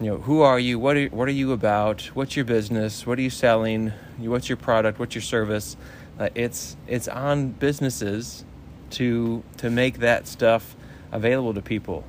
You 0.00 0.10
know 0.10 0.18
who 0.18 0.42
are 0.42 0.58
you? 0.58 0.78
What 0.78 0.96
are, 0.96 1.06
what 1.06 1.28
are 1.28 1.32
you 1.32 1.52
about? 1.52 2.02
What's 2.14 2.36
your 2.36 2.44
business? 2.44 3.06
What 3.06 3.18
are 3.18 3.22
you 3.22 3.30
selling 3.30 3.92
what's 4.18 4.48
your 4.48 4.56
product 4.56 4.98
what's 4.98 5.14
your 5.14 5.22
service 5.22 5.76
uh, 6.18 6.28
it's 6.34 6.76
it's 6.86 7.08
on 7.08 7.48
businesses 7.50 8.44
to 8.90 9.42
to 9.56 9.70
make 9.70 9.98
that 9.98 10.26
stuff 10.26 10.76
available 11.12 11.54
to 11.54 11.62
people 11.62 12.04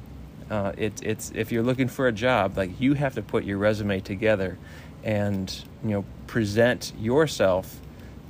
uh, 0.50 0.74
it, 0.78 1.02
it's 1.04 1.32
if 1.34 1.52
you're 1.52 1.64
looking 1.64 1.88
for 1.88 2.08
a 2.08 2.12
job, 2.12 2.58
like 2.58 2.80
you 2.80 2.94
have 2.94 3.16
to 3.16 3.22
put 3.22 3.46
your 3.46 3.58
resume 3.58 4.00
together, 4.00 4.58
and 5.04 5.64
you 5.84 5.92
know 5.92 6.06
present 6.28 6.94
yourself 7.00 7.80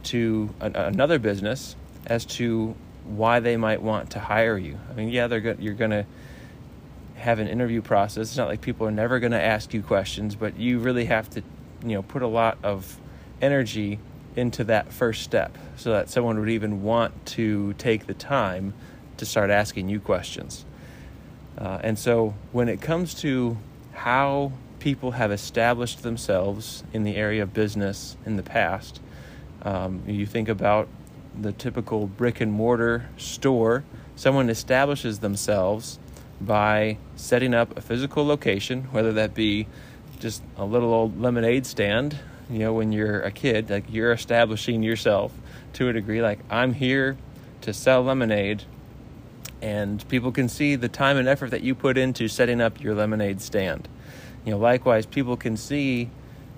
to 0.04 0.50
an, 0.62 0.76
another 0.76 1.20
business 1.20 1.76
as 2.06 2.26
to 2.26 2.76
why 3.04 3.40
they 3.40 3.58
might 3.58 3.82
want 3.82 4.12
to 4.12 4.20
hire 4.20 4.58
you. 4.58 4.78
I 4.90 4.94
mean, 4.94 5.10
yeah, 5.10 5.28
they're 5.28 5.42
go- 5.42 5.58
you're 5.60 5.74
to 5.76 6.06
have 7.16 7.40
an 7.40 7.48
interview 7.48 7.82
process. 7.82 8.30
It's 8.30 8.38
not 8.38 8.48
like 8.48 8.62
people 8.62 8.88
are 8.88 8.92
never 8.92 9.20
going 9.20 9.32
to 9.32 9.42
ask 9.42 9.74
you 9.74 9.82
questions, 9.82 10.36
but 10.36 10.58
you 10.58 10.80
really 10.80 11.06
have 11.06 11.30
to, 11.32 11.44
you 11.84 11.96
know, 11.96 12.02
put 12.02 12.22
a 12.22 12.28
lot 12.28 12.58
of 12.64 12.98
energy 13.42 14.00
into 14.36 14.64
that 14.66 14.92
first 14.92 15.24
step 15.24 15.58
so 15.78 15.92
that 15.92 16.10
someone 16.10 16.40
would 16.40 16.50
even 16.50 16.84
want 16.84 17.26
to 17.26 17.74
take 17.74 18.06
the 18.08 18.14
time 18.14 18.74
to 19.18 19.26
start 19.26 19.50
asking 19.50 19.88
you 19.90 20.00
questions. 20.00 20.66
Uh, 21.58 21.80
and 21.82 21.98
so 21.98 22.34
when 22.52 22.68
it 22.68 22.82
comes 22.82 23.14
to 23.14 23.58
how 23.94 24.52
people 24.80 25.12
have 25.12 25.32
established 25.32 26.04
themselves 26.04 26.84
in 26.94 27.04
the 27.04 27.16
area 27.16 27.42
of 27.42 27.54
business 27.54 28.18
in 28.26 28.36
the 28.36 28.44
past, 28.44 29.00
um, 29.62 30.04
you 30.06 30.26
think 30.26 30.50
about 30.50 30.88
the 31.40 31.52
typical 31.52 32.08
brick 32.08 32.42
and 32.42 32.52
mortar 32.52 33.10
store, 33.18 33.84
someone 34.16 34.50
establishes 34.50 35.20
themselves 35.20 35.98
by 36.40 36.98
setting 37.16 37.54
up 37.54 37.78
a 37.78 37.82
physical 37.82 38.26
location, 38.26 38.84
whether 38.92 39.14
that 39.14 39.34
be 39.34 39.68
just 40.20 40.44
a 40.58 40.66
little 40.66 40.94
old 40.94 41.20
lemonade 41.20 41.66
stand, 41.66 42.20
you 42.50 42.60
know, 42.60 42.74
when 42.74 42.92
you're 42.92 43.22
a 43.22 43.32
kid, 43.32 43.70
like 43.70 43.86
you're 43.90 44.12
establishing 44.12 44.84
yourself 44.84 45.32
to 45.74 45.90
a 45.90 45.94
degree, 45.94 46.22
like 46.22 46.40
I'm 46.50 46.74
here 46.74 47.18
to 47.62 47.74
sell 47.74 48.04
lemonade 48.04 48.64
and 49.62 50.08
people 50.10 50.32
can 50.32 50.48
see 50.48 50.76
the 50.76 50.90
time 50.90 51.18
and 51.18 51.28
effort 51.28 51.52
that 51.52 51.64
you 51.64 51.74
put 51.74 51.98
into 51.98 52.28
setting 52.28 52.62
up 52.62 52.82
your 52.82 52.94
lemonade 52.94 53.42
stand. 53.42 53.88
You 54.46 54.52
know, 54.52 54.58
likewise, 54.58 55.06
people 55.06 55.38
can 55.38 55.58
see 55.58 56.10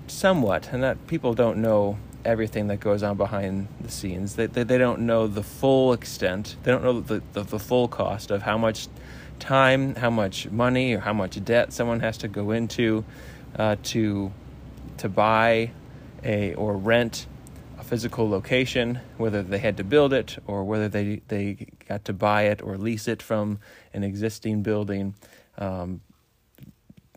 somewhat, 0.06 0.70
and 0.72 0.82
that 0.82 1.06
people 1.06 1.32
don't 1.32 1.58
know 1.58 1.98
everything 2.24 2.66
that 2.66 2.80
goes 2.80 3.02
on 3.02 3.16
behind 3.16 3.68
the 3.80 3.90
scenes. 3.90 4.36
They, 4.36 4.46
they, 4.46 4.62
they 4.62 4.76
don't 4.76 5.00
know 5.00 5.26
the 5.26 5.42
full 5.42 5.92
extent. 5.94 6.56
They 6.62 6.70
don't 6.70 6.84
know 6.84 7.00
the, 7.00 7.22
the, 7.32 7.44
the 7.44 7.58
full 7.58 7.88
cost 7.88 8.30
of 8.30 8.42
how 8.42 8.58
much 8.58 8.88
time, 9.38 9.94
how 9.94 10.10
much 10.10 10.50
money, 10.50 10.92
or 10.92 11.00
how 11.00 11.14
much 11.14 11.42
debt 11.42 11.72
someone 11.72 12.00
has 12.00 12.18
to 12.18 12.28
go 12.28 12.50
into 12.50 13.04
uh, 13.56 13.76
to 13.84 14.32
to 14.98 15.08
buy 15.08 15.70
a 16.24 16.54
or 16.54 16.76
rent 16.76 17.26
a 17.78 17.84
physical 17.84 18.28
location, 18.28 19.00
whether 19.16 19.42
they 19.42 19.58
had 19.58 19.76
to 19.76 19.84
build 19.84 20.12
it 20.12 20.38
or 20.46 20.64
whether 20.64 20.88
they, 20.88 21.22
they 21.28 21.68
got 21.88 22.04
to 22.06 22.12
buy 22.12 22.42
it 22.42 22.60
or 22.62 22.76
lease 22.76 23.06
it 23.08 23.22
from 23.22 23.58
an 23.94 24.02
existing 24.02 24.62
building. 24.62 25.14
Um, 25.56 26.00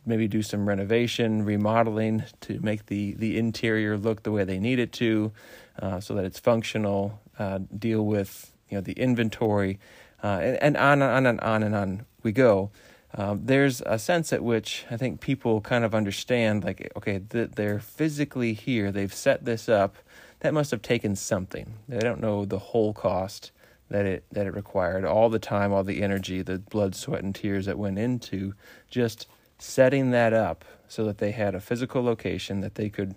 maybe 0.05 0.27
do 0.27 0.41
some 0.41 0.67
renovation, 0.67 1.43
remodeling 1.45 2.23
to 2.41 2.59
make 2.59 2.87
the, 2.87 3.13
the 3.13 3.37
interior 3.37 3.97
look 3.97 4.23
the 4.23 4.31
way 4.31 4.43
they 4.43 4.59
need 4.59 4.79
it 4.79 4.91
to, 4.93 5.31
uh, 5.79 5.99
so 5.99 6.15
that 6.15 6.25
it's 6.25 6.39
functional. 6.39 7.19
Uh, 7.39 7.59
deal 7.77 8.05
with 8.05 8.51
you 8.69 8.77
know 8.77 8.81
the 8.81 8.93
inventory, 8.93 9.79
uh, 10.23 10.39
and, 10.41 10.57
and, 10.61 10.77
on 10.77 11.01
and 11.01 11.11
on 11.11 11.25
and 11.25 11.41
on 11.41 11.63
and 11.63 11.75
on 11.75 12.05
we 12.23 12.31
go. 12.31 12.69
Um, 13.13 13.41
there's 13.43 13.81
a 13.85 13.99
sense 13.99 14.31
at 14.31 14.43
which 14.43 14.85
I 14.89 14.97
think 14.97 15.19
people 15.19 15.59
kind 15.61 15.83
of 15.83 15.93
understand, 15.93 16.63
like, 16.63 16.91
okay, 16.95 17.19
th- 17.19 17.51
they're 17.55 17.79
physically 17.79 18.53
here. 18.53 18.91
They've 18.91 19.13
set 19.13 19.43
this 19.43 19.67
up 19.67 19.97
that 20.39 20.53
must 20.53 20.71
have 20.71 20.81
taken 20.81 21.15
something. 21.15 21.73
They 21.87 21.99
don't 21.99 22.21
know 22.21 22.45
the 22.45 22.59
whole 22.59 22.93
cost 22.93 23.51
that 23.89 24.05
it 24.05 24.23
that 24.31 24.47
it 24.47 24.55
required, 24.55 25.05
all 25.05 25.29
the 25.29 25.39
time, 25.39 25.71
all 25.73 25.83
the 25.83 26.01
energy, 26.01 26.41
the 26.41 26.59
blood, 26.59 26.95
sweat, 26.95 27.23
and 27.23 27.35
tears 27.35 27.65
that 27.65 27.77
went 27.77 27.99
into 27.99 28.53
just 28.89 29.27
setting 29.59 30.11
that 30.11 30.33
up 30.33 30.65
so 30.87 31.05
that 31.05 31.19
they 31.19 31.31
had 31.31 31.53
a 31.53 31.59
physical 31.59 32.01
location 32.01 32.61
that 32.61 32.75
they 32.75 32.89
could 32.89 33.13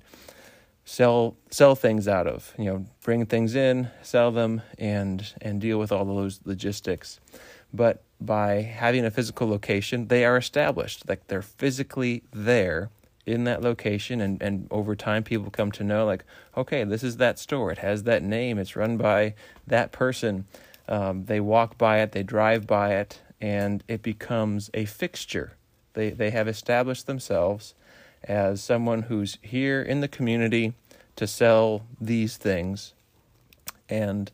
sell 0.85 1.37
sell 1.51 1.75
things 1.75 2.07
out 2.07 2.27
of. 2.27 2.53
You 2.59 2.65
know, 2.65 2.87
bring 3.03 3.25
things 3.27 3.55
in, 3.55 3.89
sell 4.03 4.31
them, 4.31 4.63
and 4.79 5.33
and 5.41 5.61
deal 5.61 5.79
with 5.79 5.93
all 5.93 6.05
those 6.05 6.41
logistics. 6.45 7.21
But 7.73 8.03
by 8.27 8.63
having 8.63 9.05
a 9.05 9.11
physical 9.11 9.49
location, 9.49 10.09
they 10.09 10.25
are 10.25 10.37
established. 10.37 11.09
Like 11.09 11.27
they're 11.29 11.43
physically 11.43 12.23
there 12.33 12.91
in 13.27 13.45
that 13.45 13.63
location 13.63 14.21
and, 14.21 14.43
and 14.43 14.67
over 14.71 14.95
time 14.95 15.23
people 15.23 15.51
come 15.51 15.73
to 15.73 15.83
know 15.83 16.05
like 16.05 16.25
okay 16.57 16.85
this 16.85 17.03
is 17.03 17.17
that 17.17 17.39
store. 17.39 17.73
It 17.73 17.79
has 17.79 18.03
that 18.03 18.23
name. 18.23 18.59
It's 18.59 18.77
run 18.77 18.97
by 18.97 19.35
that 19.67 19.93
person. 19.93 20.45
Um, 20.89 21.25
they 21.25 21.41
walk 21.41 21.79
by 21.79 22.01
it. 22.01 22.13
They 22.13 22.23
drive 22.23 22.67
by 22.67 22.95
it. 22.95 23.21
And 23.41 23.83
it 23.89 24.03
becomes 24.03 24.71
a 24.75 24.85
fixture. 24.85 25.57
They 25.95 26.11
they 26.11 26.31
have 26.31 26.49
established 26.49 27.07
themselves 27.07 27.75
as 28.23 28.63
someone 28.63 29.03
who's 29.03 29.39
here 29.43 29.83
in 29.83 30.01
the 30.01 30.09
community 30.09 30.75
to 31.17 31.27
sell 31.27 31.85
these 32.01 32.37
things. 32.37 32.95
And 33.89 34.31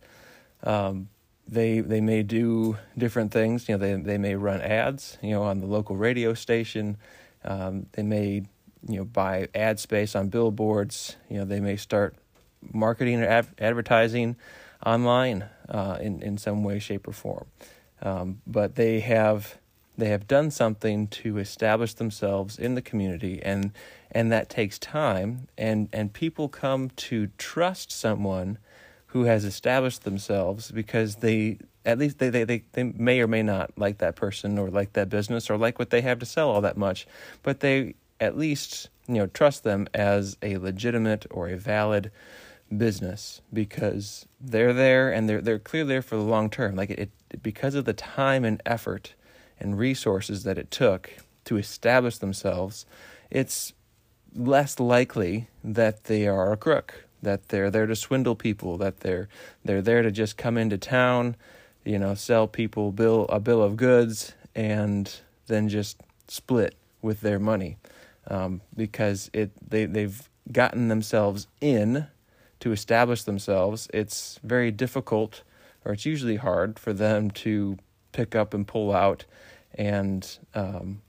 um, 0.63 1.09
they 1.51 1.81
they 1.81 2.01
may 2.01 2.23
do 2.23 2.79
different 2.97 3.33
things 3.33 3.69
you 3.69 3.77
know 3.77 3.79
they 3.79 3.95
they 3.95 4.19
may 4.19 4.35
run 4.37 4.61
ads 4.61 5.19
you 5.21 5.31
know 5.31 5.43
on 5.43 5.59
the 5.61 5.67
local 5.67 5.97
radio 5.97 6.33
station 6.33 6.97
um, 7.45 7.87
they 7.93 8.03
may 8.03 8.43
you 8.89 8.99
know 8.99 9.05
buy 9.05 9.49
ad 9.55 9.79
space 9.79 10.15
on 10.15 10.29
billboards. 10.29 11.17
You 11.29 11.39
know 11.39 11.45
they 11.45 11.61
may 11.61 11.77
start 11.77 12.15
marketing 12.73 13.23
or 13.23 13.27
ad- 13.27 13.55
advertising 13.59 14.37
online 14.85 15.45
uh, 15.69 15.99
in 16.01 16.23
in 16.23 16.39
some 16.39 16.65
way, 16.65 16.79
shape, 16.79 17.07
or 17.07 17.13
form. 17.13 17.47
Um, 18.03 18.41
but 18.47 18.77
they 18.77 19.01
have 19.01 19.59
they 19.99 20.09
have 20.09 20.27
done 20.27 20.51
something 20.51 21.09
to 21.09 21.39
establish 21.39 21.95
themselves 21.95 22.59
in 22.59 22.75
the 22.75 22.83
community, 22.83 23.43
and 23.43 23.73
and 24.11 24.33
that 24.33 24.49
takes 24.49 24.79
time. 24.79 25.49
And 25.59 25.89
and 25.93 26.13
people 26.13 26.49
come 26.49 26.91
to 26.91 27.29
trust 27.39 27.93
someone 27.93 28.59
who 29.13 29.25
has 29.25 29.45
established 29.45 30.05
themselves 30.05 30.71
because 30.71 31.17
they 31.17 31.59
at 31.85 31.99
least 31.99 32.19
they, 32.19 32.29
they, 32.29 32.45
they, 32.45 32.63
they 32.73 32.83
may 32.83 33.21
or 33.21 33.27
may 33.27 33.43
not 33.43 33.71
like 33.77 33.99
that 33.99 34.15
person 34.15 34.59
or 34.59 34.71
like 34.71 34.93
that 34.93 35.09
business 35.09 35.49
or 35.49 35.57
like 35.57 35.79
what 35.79 35.91
they 35.91 36.01
have 36.01 36.19
to 36.19 36.27
sell 36.27 36.51
all 36.51 36.61
that 36.61 36.77
much 36.77 37.07
but 37.43 37.61
they 37.61 37.95
at 38.21 38.37
least 38.37 38.89
you 39.09 39.15
know 39.15 39.27
trust 39.27 39.65
them 39.65 39.89
as 39.95 40.37
a 40.43 40.59
legitimate 40.59 41.27
or 41.31 41.49
a 41.49 41.57
valid 41.57 42.11
business 42.77 43.41
because 43.53 44.27
they're 44.41 44.73
there 44.73 45.13
and 45.13 45.29
they're 45.29 45.41
they're 45.41 45.59
clearly 45.59 45.89
there 45.89 46.03
for 46.03 46.17
the 46.17 46.23
long 46.23 46.49
term. 46.49 46.77
Like 46.77 46.91
it, 46.91 47.11
it 47.31 47.43
because 47.43 47.75
of 47.75 47.85
the 47.85 47.93
time 47.93 48.45
and 48.45 48.63
effort 48.65 49.15
and 49.59 49.79
resources 49.79 50.45
that 50.45 50.59
it 50.59 50.71
took 50.71 51.11
to 51.45 51.57
establish 51.57 52.19
themselves 52.19 52.87
it's 53.31 53.73
less 54.35 54.79
likely 54.79 55.49
that 55.65 56.05
they 56.05 56.27
are 56.27 56.53
a 56.53 56.57
crook 56.57 57.07
that 57.23 57.49
they're 57.49 57.71
there 57.71 57.87
to 57.87 57.97
swindle 57.97 58.35
people 58.35 58.77
that 58.79 59.01
they're 59.01 59.29
they're 59.65 59.83
there 59.83 60.03
to 60.03 60.11
just 60.11 60.37
come 60.37 60.57
into 60.57 60.79
town 60.79 61.37
you 61.85 61.99
know 61.99 62.15
sell 62.15 62.47
people 62.47 62.93
bill 62.93 63.27
a 63.29 63.41
bill 63.41 63.63
of 63.63 63.77
goods 63.77 64.35
and 64.55 65.21
then 65.47 65.69
just 65.69 66.01
split 66.29 66.75
with 67.03 67.21
their 67.21 67.39
money 67.39 67.77
um, 68.29 68.61
because 68.77 69.31
it 69.33 69.51
they 69.69 69.87
they've 69.87 70.29
gotten 70.53 70.89
themselves 70.89 71.47
in 71.61 72.07
to 72.61 72.73
establish 72.73 73.25
themselves. 73.25 73.89
It's 73.93 74.39
very 74.45 74.71
difficult, 74.71 75.43
or 75.85 75.93
it's 75.93 76.07
usually 76.07 76.37
hard 76.37 76.79
for 76.79 76.93
them 76.93 77.31
to 77.33 77.79
pick 78.13 78.35
up 78.35 78.55
and 78.55 78.67
pull 78.67 78.93
out 78.93 79.25
and 79.75 80.39
um, 80.55 81.01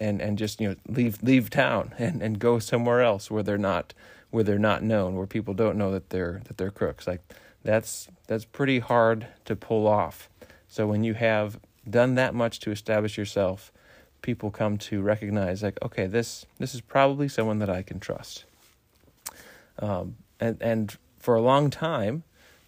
and 0.00 0.20
and 0.20 0.38
just 0.38 0.60
you 0.60 0.70
know 0.70 0.76
leave 0.88 1.22
leave 1.22 1.50
town 1.50 1.94
and, 1.98 2.22
and 2.22 2.38
go 2.38 2.58
somewhere 2.58 3.02
else 3.02 3.30
where 3.30 3.42
they're 3.42 3.58
not 3.58 3.94
where 4.30 4.44
they're 4.44 4.58
not 4.58 4.82
known, 4.82 5.16
where 5.16 5.26
people 5.26 5.54
don't 5.54 5.78
know 5.78 5.90
that 5.92 6.10
they're 6.10 6.42
that 6.44 6.56
they're 6.56 6.70
crooks. 6.70 7.06
Like 7.06 7.22
that's 7.62 8.08
that's 8.26 8.44
pretty 8.44 8.80
hard 8.80 9.26
to 9.44 9.56
pull 9.56 9.86
off. 9.86 10.28
So 10.68 10.86
when 10.86 11.04
you 11.04 11.14
have 11.14 11.58
done 11.88 12.16
that 12.16 12.34
much 12.34 12.60
to 12.60 12.70
establish 12.70 13.16
yourself, 13.16 13.72
people 14.22 14.50
come 14.50 14.76
to 14.76 15.00
recognize 15.00 15.62
like, 15.62 15.78
okay, 15.82 16.06
this 16.06 16.46
this 16.58 16.74
is 16.74 16.80
probably 16.80 17.28
someone 17.28 17.58
that 17.60 17.70
I 17.70 17.82
can 17.82 18.00
trust. 18.00 18.44
Um, 19.78 20.16
and 20.40 20.60
and 20.60 20.96
for 21.18 21.34
a 21.34 21.40
long 21.40 21.70
time, 21.70 22.24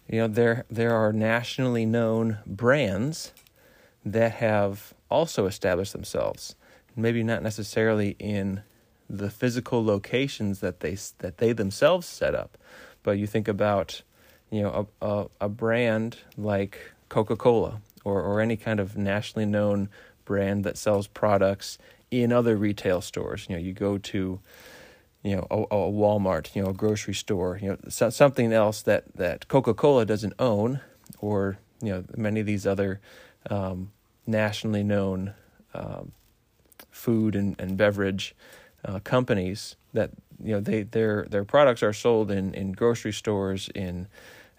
you 0.07 0.19
know, 0.19 0.27
there 0.27 0.65
there 0.69 0.95
are 0.95 1.13
nationally 1.13 1.85
known 1.85 2.39
brands 2.45 3.33
that 4.05 4.33
have 4.33 4.93
also 5.09 5.45
established 5.45 5.93
themselves. 5.93 6.55
Maybe 6.95 7.23
not 7.23 7.43
necessarily 7.43 8.15
in 8.19 8.63
the 9.09 9.29
physical 9.29 9.83
locations 9.83 10.59
that 10.59 10.81
they 10.81 10.97
that 11.19 11.37
they 11.37 11.51
themselves 11.51 12.07
set 12.07 12.35
up, 12.35 12.57
but 13.03 13.17
you 13.17 13.25
think 13.25 13.47
about, 13.47 14.01
you 14.49 14.61
know, 14.61 14.87
a 15.01 15.05
a, 15.05 15.27
a 15.41 15.49
brand 15.49 16.17
like 16.37 16.91
Coca 17.09 17.35
Cola 17.35 17.81
or 18.03 18.21
or 18.21 18.41
any 18.41 18.57
kind 18.57 18.79
of 18.79 18.97
nationally 18.97 19.45
known 19.45 19.89
brand 20.25 20.63
that 20.63 20.77
sells 20.77 21.07
products 21.07 21.77
in 22.11 22.31
other 22.31 22.55
retail 22.55 23.01
stores. 23.01 23.47
You 23.49 23.55
know, 23.55 23.61
you 23.61 23.73
go 23.73 23.97
to 23.97 24.39
you 25.23 25.35
know 25.35 25.47
a, 25.51 25.61
a 25.61 25.91
Walmart, 25.91 26.55
you 26.55 26.63
know 26.63 26.69
a 26.69 26.73
grocery 26.73 27.13
store, 27.13 27.59
you 27.61 27.69
know 27.69 27.77
so, 27.89 28.09
something 28.09 28.53
else 28.53 28.81
that 28.83 29.05
that 29.15 29.47
Coca 29.47 29.73
Cola 29.73 30.05
doesn't 30.05 30.33
own, 30.39 30.81
or 31.19 31.57
you 31.81 31.89
know 31.89 32.03
many 32.15 32.39
of 32.39 32.45
these 32.45 32.65
other 32.65 32.99
um, 33.49 33.91
nationally 34.25 34.83
known 34.83 35.33
um, 35.73 36.11
food 36.99 37.35
and, 37.35 37.55
and 37.59 37.77
beverage 37.77 38.35
uh, 38.85 38.99
companies 38.99 39.75
that 39.93 40.11
you 40.43 40.51
know 40.53 40.59
they 40.59 40.83
their 40.83 41.25
their 41.29 41.43
products 41.43 41.81
are 41.83 41.93
sold 41.93 42.31
in, 42.31 42.53
in 42.53 42.71
grocery 42.71 43.13
stores 43.13 43.69
in, 43.73 44.07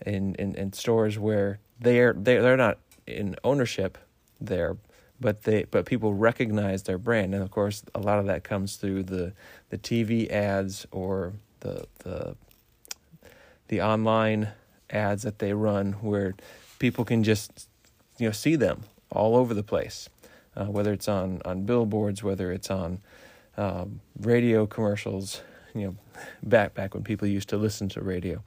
in 0.04 0.34
in 0.36 0.54
in 0.54 0.72
stores 0.72 1.18
where 1.18 1.58
they're 1.78 2.12
they're 2.14 2.42
they're 2.42 2.56
not 2.56 2.78
in 3.06 3.36
ownership 3.44 3.96
there 4.40 4.76
but 5.20 5.42
they 5.42 5.64
but 5.64 5.84
people 5.84 6.14
recognize 6.14 6.84
their 6.84 6.98
brand. 6.98 7.34
And 7.34 7.42
of 7.42 7.50
course 7.50 7.84
a 7.94 8.00
lot 8.00 8.18
of 8.18 8.26
that 8.26 8.42
comes 8.42 8.76
through 8.76 9.04
the 9.04 9.32
the 9.68 9.78
TV 9.78 10.30
ads 10.30 10.86
or 10.90 11.34
the 11.60 11.86
the 11.98 12.36
the 13.68 13.82
online 13.82 14.48
ads 14.88 15.22
that 15.22 15.38
they 15.38 15.52
run 15.52 15.92
where 16.00 16.34
people 16.78 17.04
can 17.04 17.22
just 17.22 17.68
you 18.18 18.26
know 18.26 18.32
see 18.32 18.56
them 18.56 18.84
all 19.10 19.36
over 19.36 19.54
the 19.54 19.62
place 19.62 20.08
uh, 20.60 20.66
whether 20.66 20.92
it's 20.92 21.08
on 21.08 21.40
on 21.44 21.64
billboards 21.64 22.22
whether 22.22 22.52
it's 22.52 22.70
on 22.70 23.00
um, 23.56 24.00
radio 24.20 24.66
commercials 24.66 25.42
you 25.74 25.86
know 25.86 25.96
back 26.42 26.74
back 26.74 26.94
when 26.94 27.02
people 27.02 27.26
used 27.26 27.48
to 27.48 27.56
listen 27.56 27.88
to 27.90 28.00
radio. 28.00 28.42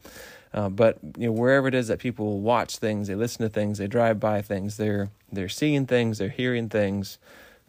Uh, 0.54 0.70
but 0.70 1.00
you 1.18 1.28
know, 1.28 1.32
wherever 1.32 1.68
it 1.68 1.74
is 1.74 1.88
that 1.88 2.00
people 2.00 2.40
watch 2.40 2.78
things, 2.78 3.08
they 3.08 3.16
listen 3.16 3.42
to 3.42 3.50
things, 3.50 3.80
they 3.80 3.88
drive 3.88 4.20
by 4.20 4.42
things, 4.42 4.78
they're 4.78 5.10
they're 5.32 5.50
seeing 5.50 5.86
things, 5.86 6.20
they're 6.20 6.30
hearing 6.30 6.70
things, 6.70 7.18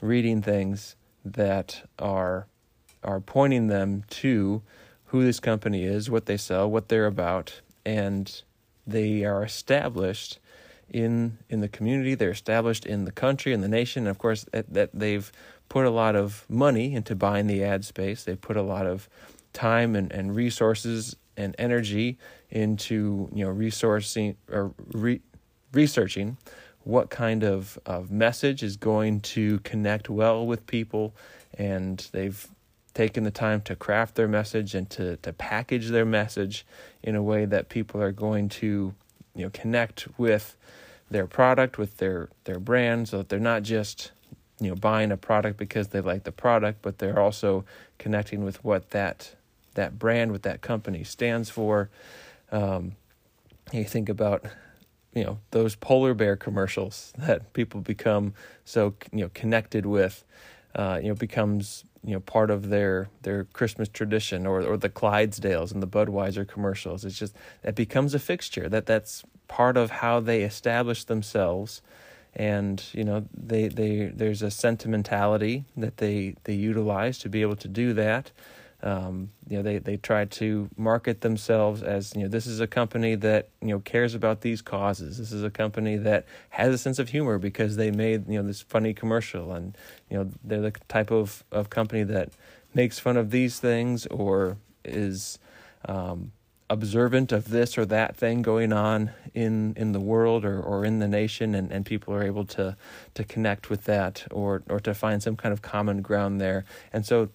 reading 0.01 0.43
things 0.43 0.97
that 1.25 1.89
are 1.99 2.47
are 3.03 3.21
pointing 3.21 3.69
them 3.69 4.05
to 4.09 4.63
who 5.07 5.25
this 5.25 5.41
company 5.41 5.85
is, 5.85 6.11
what 6.11 6.27
they 6.27 6.37
sell, 6.37 6.71
what 6.71 6.89
they're 6.89 7.07
about, 7.07 7.61
and 7.87 8.43
they 8.87 9.25
are 9.25 9.43
established 9.43 10.39
in 10.95 11.39
in 11.51 11.61
the 11.61 11.69
community. 11.69 12.15
They're 12.15 12.31
established 12.31 12.87
in 12.87 13.05
the 13.05 13.13
country 13.13 13.53
and 13.53 13.63
the 13.63 13.69
nation. 13.69 14.05
And 14.05 14.11
of 14.11 14.19
course, 14.19 14.47
that, 14.53 14.73
that 14.73 14.91
they've 14.95 15.31
put 15.69 15.85
a 15.85 15.91
lot 15.91 16.15
of 16.15 16.47
money 16.49 16.95
into 16.95 17.15
buying 17.17 17.49
the 17.49 17.65
ad 17.65 17.85
space. 17.85 18.25
They 18.25 18.37
put 18.37 18.57
a 18.57 18.63
lot 18.63 18.87
of 18.87 19.09
time 19.53 19.97
and, 19.97 20.11
and 20.13 20.35
resources 20.35 21.17
and 21.37 21.55
energy 21.59 22.17
into 22.51 23.29
you 23.33 23.45
know 23.45 23.53
resourcing 23.53 24.37
or 24.51 24.73
re- 24.93 25.21
researching 25.73 26.37
what 26.85 27.11
kind 27.11 27.43
of, 27.43 27.79
of 27.87 28.11
message 28.11 28.63
is 28.63 28.77
going 28.77 29.19
to 29.19 29.59
connect 29.61 30.11
well 30.11 30.47
with 30.47 30.67
people 30.67 31.15
and 31.57 32.09
they've 32.13 32.47
taken 32.93 33.25
the 33.25 33.31
time 33.31 33.63
to 33.63 33.75
craft 33.75 34.17
their 34.17 34.29
message 34.29 34.75
and 34.75 34.91
to, 34.91 35.17
to 35.17 35.33
package 35.33 35.89
their 35.89 36.05
message 36.05 36.67
in 37.03 37.17
a 37.17 37.23
way 37.23 37.47
that 37.47 37.71
people 37.71 38.03
are 38.03 38.13
going 38.13 38.49
to 38.49 38.95
you 39.35 39.45
know 39.45 39.51
connect 39.51 40.07
with 40.19 40.57
their 41.15 41.27
product 41.27 41.79
with 41.79 41.97
their 41.97 42.29
their 42.45 42.59
brand 42.59 43.09
so 43.09 43.19
that 43.19 43.29
they're 43.29 43.39
not 43.39 43.63
just 43.63 44.13
you 44.61 44.69
know 44.69 44.75
buying 44.75 45.11
a 45.11 45.17
product 45.17 45.57
because 45.57 45.89
they 45.89 46.01
like 46.01 46.25
the 46.25 46.33
product 46.33 46.83
but 46.83 46.99
they're 46.99 47.19
also 47.19 47.65
connecting 47.99 48.45
with 48.45 48.63
what 48.65 48.91
that 48.91 49.35
that 49.75 49.99
brand, 49.99 50.33
with 50.33 50.43
that 50.43 50.61
company 50.63 51.05
stands 51.05 51.51
for. 51.51 51.91
Um, 52.51 52.93
you 53.73 53.85
think 53.85 54.09
about 54.09 54.45
you 55.13 55.25
know 55.25 55.39
those 55.51 55.75
polar 55.77 56.15
bear 56.15 56.37
commercials 56.37 57.13
that 57.19 57.53
people 57.53 57.81
become 57.81 58.35
so 58.65 58.95
you 59.13 59.21
know 59.21 59.31
connected 59.35 59.87
with 59.87 60.25
uh, 60.75 60.99
you 61.03 61.09
know 61.09 61.15
becomes 61.15 61.85
you 62.05 62.13
know 62.13 62.21
part 62.21 62.51
of 62.51 62.69
their 62.69 63.09
their 63.23 63.45
Christmas 63.45 63.89
tradition 63.89 64.47
or 64.47 64.63
or 64.63 64.77
the 64.77 64.91
Clydesdales 64.91 65.73
and 65.73 65.83
the 65.83 65.87
Budweiser 65.87 66.47
commercials 66.47 67.05
it's 67.05 67.19
just 67.19 67.35
it 67.63 67.75
becomes 67.75 68.15
a 68.15 68.19
fixture 68.19 68.69
that 68.69 68.87
that's 68.87 69.25
part 69.49 69.77
of 69.77 69.91
how 69.91 70.21
they 70.21 70.43
establish 70.43 71.05
themselves. 71.05 71.83
And 72.37 72.83
you 72.93 73.05
know 73.05 73.27
they 73.33 73.69
they 73.69 74.07
there's 74.07 74.43
a 74.43 74.51
sentimentality 74.51 75.65
that 75.77 75.99
they 75.99 76.35
they 76.45 76.55
utilize 76.55 77.19
to 77.21 77.29
be 77.29 77.43
able 77.43 77.57
to 77.57 77.69
do 77.69 77.93
that. 77.93 78.33
Um, 78.83 79.31
you 79.49 79.57
know, 79.57 79.63
they, 79.63 79.79
they 79.79 79.97
try 79.97 80.27
to 80.27 80.69
market 80.77 81.23
themselves 81.23 81.83
as, 81.83 82.13
you 82.15 82.23
know, 82.25 82.29
this 82.29 82.47
is 82.47 82.61
a 82.61 82.67
company 82.67 83.15
that, 83.15 83.49
you 83.63 83.69
know, 83.69 83.81
cares 83.81 84.15
about 84.15 84.43
these 84.43 84.61
causes. 84.61 85.17
This 85.17 85.33
is 85.33 85.43
a 85.43 85.49
company 85.49 85.97
that 85.97 86.27
has 86.51 86.75
a 86.75 86.77
sense 86.77 86.99
of 86.99 87.09
humor 87.09 87.39
because 87.39 87.77
they 87.77 87.91
made, 87.91 88.29
you 88.29 88.39
know, 88.39 88.47
this 88.47 88.61
funny 88.61 88.93
commercial. 88.93 89.55
And, 89.55 89.75
you 90.11 90.19
know, 90.19 90.31
they're 90.45 90.61
the 90.61 90.73
type 90.87 91.11
of, 91.11 91.45
of 91.51 91.71
company 91.71 92.03
that 92.03 92.33
makes 92.75 92.99
fun 92.99 93.17
of 93.17 93.31
these 93.31 93.59
things 93.59 94.05
or 94.09 94.59
is 94.85 95.39
um, 95.89 96.33
observant 96.71 97.31
of 97.31 97.51
this 97.51 97.77
or 97.77 97.85
that 97.85 98.17
thing 98.17 98.43
going 98.43 98.73
on 98.73 99.11
in, 99.35 99.75
in 99.77 99.93
the 99.93 100.01
world 100.01 100.45
or, 100.45 100.61
or 100.61 100.85
in 100.85 100.99
the 100.99 101.09
nation 101.09 101.55
and, 101.55 101.71
and 101.71 101.85
people 101.85 102.15
are 102.15 102.23
able 102.23 102.45
to, 102.45 102.77
to 103.15 103.25
connect 103.25 103.69
with 103.69 103.85
that 103.85 104.27
or, 104.31 104.63
or 104.69 104.81
to 104.81 104.95
find 104.95 105.23
some 105.23 105.37
kind 105.37 105.53
of 105.53 105.61
common 105.61 106.01
ground 106.01 106.41
there. 106.41 106.65
And 106.93 107.05
so, 107.05 107.29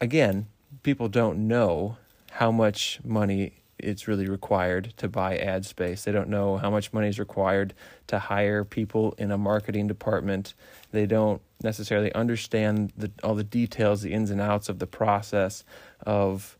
again, 0.00 0.46
people 0.82 1.08
don't 1.08 1.48
know 1.48 1.96
how 2.32 2.52
much 2.52 3.00
money 3.04 3.54
it's 3.78 4.06
really 4.06 4.28
required 4.28 4.94
to 4.96 5.08
buy 5.08 5.36
ad 5.36 5.66
space. 5.66 6.04
They 6.04 6.12
don't 6.12 6.28
know 6.28 6.56
how 6.56 6.70
much 6.70 6.92
money 6.92 7.08
is 7.08 7.18
required 7.18 7.74
to 8.06 8.18
hire 8.18 8.64
people 8.64 9.14
in 9.18 9.30
a 9.30 9.38
marketing 9.38 9.88
department. 9.88 10.54
They 10.92 11.06
don't 11.06 11.42
necessarily 11.62 12.12
understand 12.14 12.92
the, 12.96 13.10
all 13.22 13.34
the 13.34 13.44
details, 13.44 14.02
the 14.02 14.12
ins 14.12 14.30
and 14.30 14.40
outs 14.40 14.68
of 14.68 14.78
the 14.78 14.86
process 14.86 15.64
of 16.06 16.56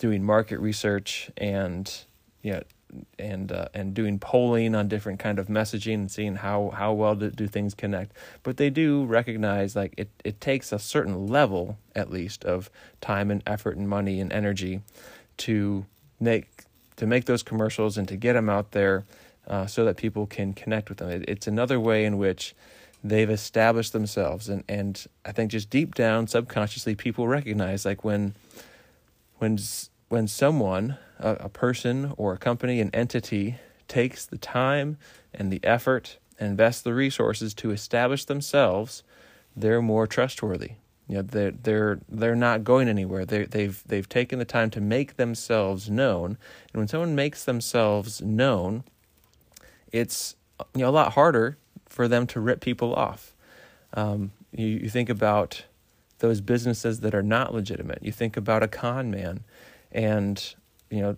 doing 0.00 0.24
market 0.24 0.58
research 0.58 1.30
and 1.36 2.04
know, 2.42 2.62
and 3.18 3.52
uh, 3.52 3.68
and 3.74 3.94
doing 3.94 4.18
polling 4.18 4.74
on 4.74 4.88
different 4.88 5.20
kind 5.20 5.38
of 5.38 5.46
messaging 5.46 5.94
and 5.94 6.10
seeing 6.10 6.36
how 6.36 6.70
how 6.74 6.92
well 6.92 7.14
do, 7.14 7.30
do 7.30 7.46
things 7.46 7.74
connect. 7.74 8.12
But 8.42 8.56
they 8.56 8.70
do 8.70 9.04
recognize 9.04 9.76
like 9.76 9.94
it 9.96 10.08
it 10.24 10.40
takes 10.40 10.72
a 10.72 10.78
certain 10.78 11.28
level 11.28 11.78
at 11.94 12.10
least 12.10 12.44
of 12.44 12.70
time 13.00 13.30
and 13.30 13.42
effort 13.46 13.76
and 13.76 13.88
money 13.88 14.20
and 14.20 14.32
energy 14.32 14.80
to 15.38 15.86
make 16.18 16.64
to 16.96 17.06
make 17.06 17.26
those 17.26 17.42
commercials 17.42 17.96
and 17.96 18.08
to 18.08 18.16
get 18.16 18.32
them 18.32 18.48
out 18.48 18.72
there 18.72 19.04
uh, 19.46 19.66
so 19.66 19.84
that 19.84 19.96
people 19.96 20.26
can 20.26 20.52
connect 20.52 20.88
with 20.88 20.98
them. 20.98 21.10
It, 21.10 21.24
it's 21.28 21.46
another 21.46 21.78
way 21.78 22.04
in 22.04 22.18
which 22.18 22.54
they've 23.02 23.30
established 23.30 23.92
themselves. 23.92 24.48
And 24.48 24.64
and 24.68 25.06
I 25.24 25.32
think 25.32 25.50
just 25.50 25.70
deep 25.70 25.94
down 25.94 26.26
subconsciously 26.26 26.94
people 26.94 27.28
recognize 27.28 27.84
like 27.84 28.04
when 28.04 28.34
when 29.38 29.58
when 30.10 30.26
someone 30.26 30.98
a, 31.18 31.32
a 31.40 31.48
person 31.48 32.12
or 32.18 32.34
a 32.34 32.38
company, 32.38 32.80
an 32.80 32.90
entity 32.92 33.56
takes 33.88 34.26
the 34.26 34.36
time 34.36 34.98
and 35.32 35.50
the 35.50 35.60
effort 35.62 36.18
and 36.38 36.50
invests 36.50 36.82
the 36.82 36.92
resources 36.92 37.54
to 37.54 37.70
establish 37.70 38.24
themselves, 38.24 39.02
they're 39.56 39.80
more 39.80 40.06
trustworthy. 40.06 40.72
You 41.08 41.16
know, 41.16 41.22
they're 41.22 41.50
they're 41.52 42.00
they're 42.08 42.36
not 42.36 42.64
going 42.64 42.88
anywhere. 42.88 43.24
They 43.24 43.44
they've 43.44 43.82
they've 43.86 44.08
taken 44.08 44.38
the 44.38 44.44
time 44.44 44.70
to 44.70 44.80
make 44.80 45.16
themselves 45.16 45.90
known, 45.90 46.38
and 46.72 46.80
when 46.80 46.88
someone 46.88 47.14
makes 47.16 47.44
themselves 47.44 48.20
known, 48.20 48.84
it's 49.90 50.36
you 50.74 50.82
know 50.82 50.88
a 50.88 50.90
lot 50.90 51.14
harder 51.14 51.56
for 51.86 52.06
them 52.06 52.26
to 52.28 52.40
rip 52.40 52.60
people 52.60 52.94
off. 52.94 53.34
Um, 53.94 54.30
you, 54.52 54.66
you 54.66 54.88
think 54.88 55.08
about 55.08 55.64
those 56.20 56.40
businesses 56.40 57.00
that 57.00 57.14
are 57.14 57.22
not 57.22 57.54
legitimate. 57.54 57.98
You 58.02 58.12
think 58.12 58.36
about 58.36 58.62
a 58.62 58.68
con 58.68 59.10
man, 59.10 59.40
and 59.92 60.54
you 60.90 61.00
know 61.00 61.16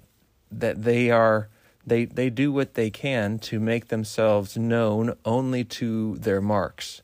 that 0.50 0.82
they 0.82 1.10
are 1.10 1.48
they 1.86 2.04
they 2.04 2.30
do 2.30 2.52
what 2.52 2.74
they 2.74 2.90
can 2.90 3.38
to 3.38 3.58
make 3.58 3.88
themselves 3.88 4.56
known 4.56 5.16
only 5.24 5.64
to 5.64 6.16
their 6.18 6.40
marks 6.40 7.02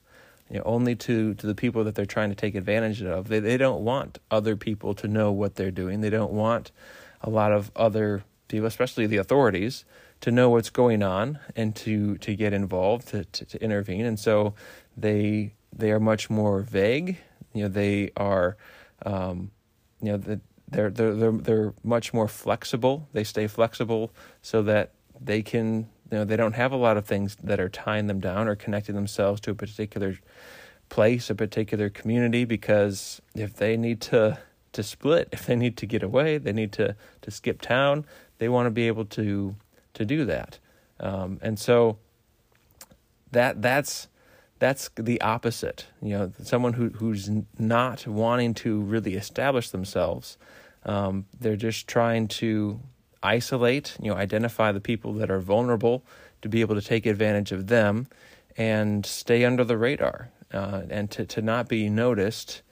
you 0.50 0.56
know, 0.56 0.62
only 0.64 0.94
to, 0.96 1.34
to 1.34 1.46
the 1.46 1.54
people 1.54 1.84
that 1.84 1.94
they're 1.94 2.06
trying 2.06 2.30
to 2.30 2.34
take 2.34 2.54
advantage 2.54 3.02
of. 3.02 3.28
They, 3.28 3.40
they 3.40 3.56
don't 3.56 3.84
want 3.84 4.18
other 4.30 4.56
people 4.56 4.94
to 4.94 5.08
know 5.08 5.30
what 5.30 5.56
they're 5.56 5.70
doing. 5.70 6.00
They 6.00 6.10
don't 6.10 6.32
want 6.32 6.72
a 7.20 7.28
lot 7.28 7.52
of 7.52 7.70
other 7.76 8.24
people, 8.48 8.66
especially 8.66 9.06
the 9.06 9.18
authorities, 9.18 9.84
to 10.22 10.30
know 10.30 10.48
what's 10.50 10.70
going 10.70 11.02
on 11.02 11.38
and 11.54 11.76
to, 11.76 12.16
to 12.18 12.34
get 12.34 12.52
involved, 12.52 13.08
to, 13.08 13.24
to, 13.24 13.44
to 13.44 13.62
intervene. 13.62 14.06
And 14.06 14.18
so 14.18 14.54
they 14.96 15.54
they 15.70 15.92
are 15.92 16.00
much 16.00 16.30
more 16.30 16.60
vague. 16.60 17.18
You 17.52 17.64
know, 17.64 17.68
they 17.68 18.10
are, 18.16 18.56
um, 19.04 19.50
you 20.00 20.12
know, 20.12 20.16
the, 20.16 20.40
they're 20.70 20.90
they're 20.90 21.14
they're 21.14 21.32
they're 21.32 21.74
much 21.82 22.12
more 22.12 22.28
flexible. 22.28 23.08
They 23.12 23.24
stay 23.24 23.46
flexible 23.46 24.12
so 24.42 24.62
that 24.62 24.92
they 25.20 25.42
can 25.42 25.88
you 26.10 26.18
know 26.18 26.24
they 26.24 26.36
don't 26.36 26.54
have 26.54 26.72
a 26.72 26.76
lot 26.76 26.96
of 26.96 27.06
things 27.06 27.36
that 27.42 27.60
are 27.60 27.68
tying 27.68 28.06
them 28.06 28.20
down 28.20 28.48
or 28.48 28.54
connecting 28.54 28.94
themselves 28.94 29.40
to 29.42 29.50
a 29.50 29.54
particular 29.54 30.18
place, 30.88 31.30
a 31.30 31.34
particular 31.34 31.90
community. 31.90 32.44
Because 32.44 33.20
if 33.34 33.54
they 33.54 33.76
need 33.76 34.00
to 34.02 34.38
to 34.72 34.82
split, 34.82 35.28
if 35.32 35.46
they 35.46 35.56
need 35.56 35.76
to 35.78 35.86
get 35.86 36.02
away, 36.02 36.38
they 36.38 36.52
need 36.52 36.72
to 36.72 36.96
to 37.22 37.30
skip 37.30 37.60
town. 37.60 38.04
They 38.38 38.48
want 38.48 38.66
to 38.66 38.70
be 38.70 38.86
able 38.86 39.06
to 39.06 39.56
to 39.94 40.04
do 40.04 40.24
that, 40.26 40.58
um, 41.00 41.38
and 41.42 41.58
so 41.58 41.98
that 43.32 43.62
that's 43.62 44.08
that's 44.58 44.90
the 44.96 45.20
opposite. 45.20 45.86
You 46.02 46.10
know, 46.10 46.32
someone 46.42 46.74
who 46.74 46.90
who's 46.90 47.30
not 47.58 48.06
wanting 48.06 48.54
to 48.54 48.80
really 48.80 49.14
establish 49.14 49.70
themselves. 49.70 50.36
Um, 50.84 51.26
they're 51.38 51.56
just 51.56 51.86
trying 51.86 52.28
to 52.28 52.80
isolate, 53.22 53.96
you 54.00 54.10
know, 54.10 54.16
identify 54.16 54.72
the 54.72 54.80
people 54.80 55.12
that 55.14 55.30
are 55.30 55.40
vulnerable 55.40 56.04
to 56.42 56.48
be 56.48 56.60
able 56.60 56.76
to 56.76 56.80
take 56.80 57.04
advantage 57.04 57.52
of 57.52 57.66
them 57.66 58.06
and 58.56 59.04
stay 59.04 59.44
under 59.44 59.64
the 59.64 59.76
radar 59.76 60.30
uh, 60.52 60.82
and 60.88 61.10
to, 61.10 61.26
to 61.26 61.42
not 61.42 61.68
be 61.68 61.88
noticed 61.88 62.62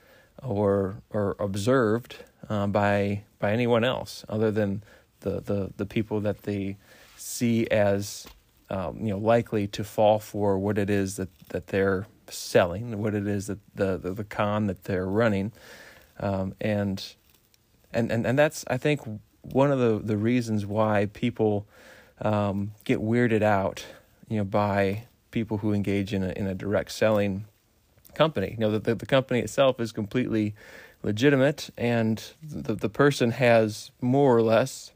or 0.42 1.02
or 1.10 1.36
observed 1.38 2.16
uh, 2.48 2.66
by 2.66 3.22
by 3.38 3.52
anyone 3.52 3.84
else 3.84 4.24
other 4.28 4.50
than 4.50 4.82
the, 5.20 5.40
the, 5.40 5.72
the 5.76 5.86
people 5.86 6.20
that 6.20 6.42
they 6.42 6.76
see 7.16 7.66
as 7.68 8.26
um, 8.70 8.98
you 9.00 9.10
know 9.10 9.18
likely 9.18 9.66
to 9.68 9.84
fall 9.84 10.18
for 10.18 10.58
what 10.58 10.78
it 10.78 10.90
is 10.90 11.16
that, 11.16 11.28
that 11.48 11.68
they're 11.68 12.06
selling, 12.28 12.98
what 12.98 13.14
it 13.14 13.26
is 13.26 13.46
that 13.46 13.58
the 13.74 13.96
the, 13.96 14.12
the 14.12 14.24
con 14.24 14.66
that 14.66 14.84
they're 14.84 15.06
running, 15.06 15.52
um, 16.20 16.54
and 16.60 17.14
and 17.92 18.10
and 18.10 18.26
and 18.26 18.38
that's 18.38 18.64
I 18.68 18.76
think 18.76 19.00
one 19.42 19.70
of 19.70 19.78
the, 19.78 20.00
the 20.02 20.16
reasons 20.16 20.66
why 20.66 21.06
people 21.12 21.66
um, 22.20 22.72
get 22.84 22.98
weirded 22.98 23.42
out, 23.42 23.84
you 24.28 24.38
know, 24.38 24.44
by 24.44 25.04
people 25.30 25.58
who 25.58 25.72
engage 25.72 26.12
in 26.12 26.22
a 26.22 26.30
in 26.30 26.46
a 26.46 26.54
direct 26.54 26.92
selling 26.92 27.44
company. 28.14 28.52
You 28.52 28.58
know, 28.58 28.70
the, 28.70 28.78
the, 28.78 28.94
the 28.94 29.06
company 29.06 29.40
itself 29.40 29.78
is 29.78 29.92
completely 29.92 30.54
legitimate, 31.02 31.70
and 31.76 32.22
the 32.42 32.74
the 32.74 32.88
person 32.88 33.32
has 33.32 33.90
more 34.00 34.36
or 34.36 34.42
less 34.42 34.92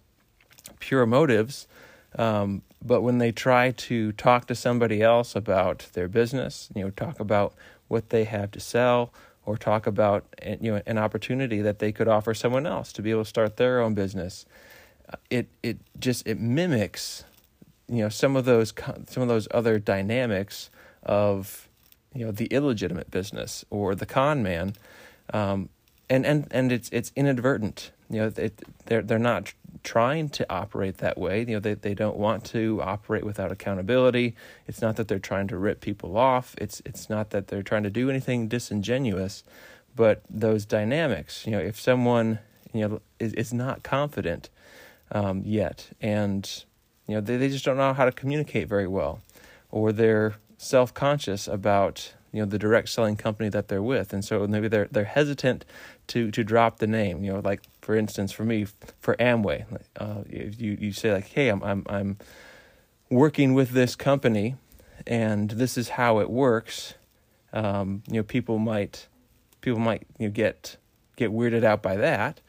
pure 0.78 1.06
motives. 1.06 1.68
Um, 2.18 2.62
but 2.84 3.02
when 3.02 3.18
they 3.18 3.32
try 3.32 3.72
to 3.72 4.12
talk 4.12 4.46
to 4.46 4.54
somebody 4.54 5.02
else 5.02 5.36
about 5.36 5.88
their 5.92 6.08
business, 6.08 6.70
you 6.74 6.82
know, 6.82 6.90
talk 6.90 7.20
about 7.20 7.54
what 7.88 8.10
they 8.10 8.24
have 8.24 8.50
to 8.52 8.60
sell, 8.60 9.12
or 9.44 9.56
talk 9.56 9.86
about 9.86 10.24
you 10.60 10.72
know 10.72 10.82
an 10.86 10.98
opportunity 10.98 11.60
that 11.60 11.78
they 11.78 11.92
could 11.92 12.08
offer 12.08 12.34
someone 12.34 12.66
else 12.66 12.92
to 12.92 13.02
be 13.02 13.10
able 13.10 13.24
to 13.24 13.28
start 13.28 13.56
their 13.56 13.80
own 13.80 13.94
business. 13.94 14.46
Uh, 15.12 15.16
it 15.28 15.48
it 15.62 15.78
just 15.98 16.26
it 16.26 16.38
mimics 16.38 17.24
you 17.88 18.02
know 18.02 18.08
some 18.08 18.36
of 18.36 18.44
those 18.44 18.72
some 19.08 19.22
of 19.22 19.28
those 19.28 19.48
other 19.50 19.78
dynamics 19.78 20.70
of 21.02 21.68
you 22.14 22.24
know 22.24 22.30
the 22.30 22.46
illegitimate 22.46 23.10
business 23.10 23.64
or 23.70 23.94
the 23.94 24.06
con 24.06 24.42
man, 24.42 24.74
um, 25.32 25.68
and 26.08 26.24
and 26.24 26.46
and 26.50 26.72
it's 26.72 26.88
it's 26.90 27.12
inadvertent. 27.16 27.90
You 28.08 28.22
know, 28.22 28.32
it, 28.36 28.62
they're 28.86 29.02
they're 29.02 29.18
not 29.18 29.52
trying 29.82 30.28
to 30.30 30.46
operate 30.52 30.98
that 30.98 31.18
way. 31.18 31.40
You 31.40 31.54
know, 31.54 31.60
they, 31.60 31.74
they 31.74 31.94
don't 31.94 32.16
want 32.16 32.44
to 32.46 32.80
operate 32.82 33.24
without 33.24 33.52
accountability. 33.52 34.34
It's 34.66 34.80
not 34.80 34.96
that 34.96 35.08
they're 35.08 35.18
trying 35.18 35.48
to 35.48 35.56
rip 35.56 35.80
people 35.80 36.16
off. 36.16 36.54
It's 36.58 36.82
it's 36.84 37.08
not 37.08 37.30
that 37.30 37.48
they're 37.48 37.62
trying 37.62 37.82
to 37.84 37.90
do 37.90 38.10
anything 38.10 38.48
disingenuous, 38.48 39.44
but 39.96 40.22
those 40.28 40.64
dynamics. 40.64 41.46
You 41.46 41.52
know, 41.52 41.60
if 41.60 41.80
someone 41.80 42.38
you 42.72 42.88
know 42.88 43.00
is, 43.18 43.32
is 43.34 43.52
not 43.52 43.82
confident 43.82 44.50
um, 45.12 45.42
yet, 45.44 45.90
and 46.00 46.48
you 47.06 47.14
know 47.14 47.20
they, 47.20 47.36
they 47.36 47.48
just 47.48 47.64
don't 47.64 47.76
know 47.76 47.92
how 47.92 48.04
to 48.04 48.12
communicate 48.12 48.68
very 48.68 48.86
well, 48.86 49.20
or 49.70 49.92
they're 49.92 50.36
self 50.58 50.92
conscious 50.92 51.48
about 51.48 52.12
you 52.32 52.40
know 52.40 52.46
the 52.46 52.58
direct 52.58 52.88
selling 52.88 53.16
company 53.16 53.48
that 53.48 53.68
they're 53.68 53.82
with 53.82 54.12
and 54.12 54.24
so 54.24 54.46
maybe 54.46 54.68
they're 54.68 54.88
they're 54.90 55.04
hesitant 55.04 55.64
to 56.06 56.30
to 56.30 56.44
drop 56.44 56.78
the 56.78 56.86
name 56.86 57.24
you 57.24 57.32
know 57.32 57.40
like 57.40 57.62
for 57.80 57.94
instance 57.96 58.32
for 58.32 58.44
me 58.44 58.66
for 59.00 59.16
Amway 59.16 59.64
uh, 59.96 60.22
you 60.28 60.76
you 60.80 60.92
say 60.92 61.12
like 61.12 61.28
hey 61.28 61.48
I'm 61.48 61.62
I'm 61.62 61.84
I'm 61.88 62.18
working 63.10 63.54
with 63.54 63.70
this 63.70 63.96
company 63.96 64.56
and 65.06 65.50
this 65.50 65.76
is 65.76 65.90
how 65.90 66.20
it 66.20 66.30
works 66.30 66.94
um, 67.52 68.02
you 68.08 68.14
know 68.14 68.22
people 68.22 68.58
might 68.58 69.08
people 69.60 69.80
might 69.80 70.06
you 70.18 70.28
know 70.28 70.32
get 70.32 70.76
get 71.16 71.30
weirded 71.30 71.64
out 71.64 71.82
by 71.82 71.96
that 71.96 72.40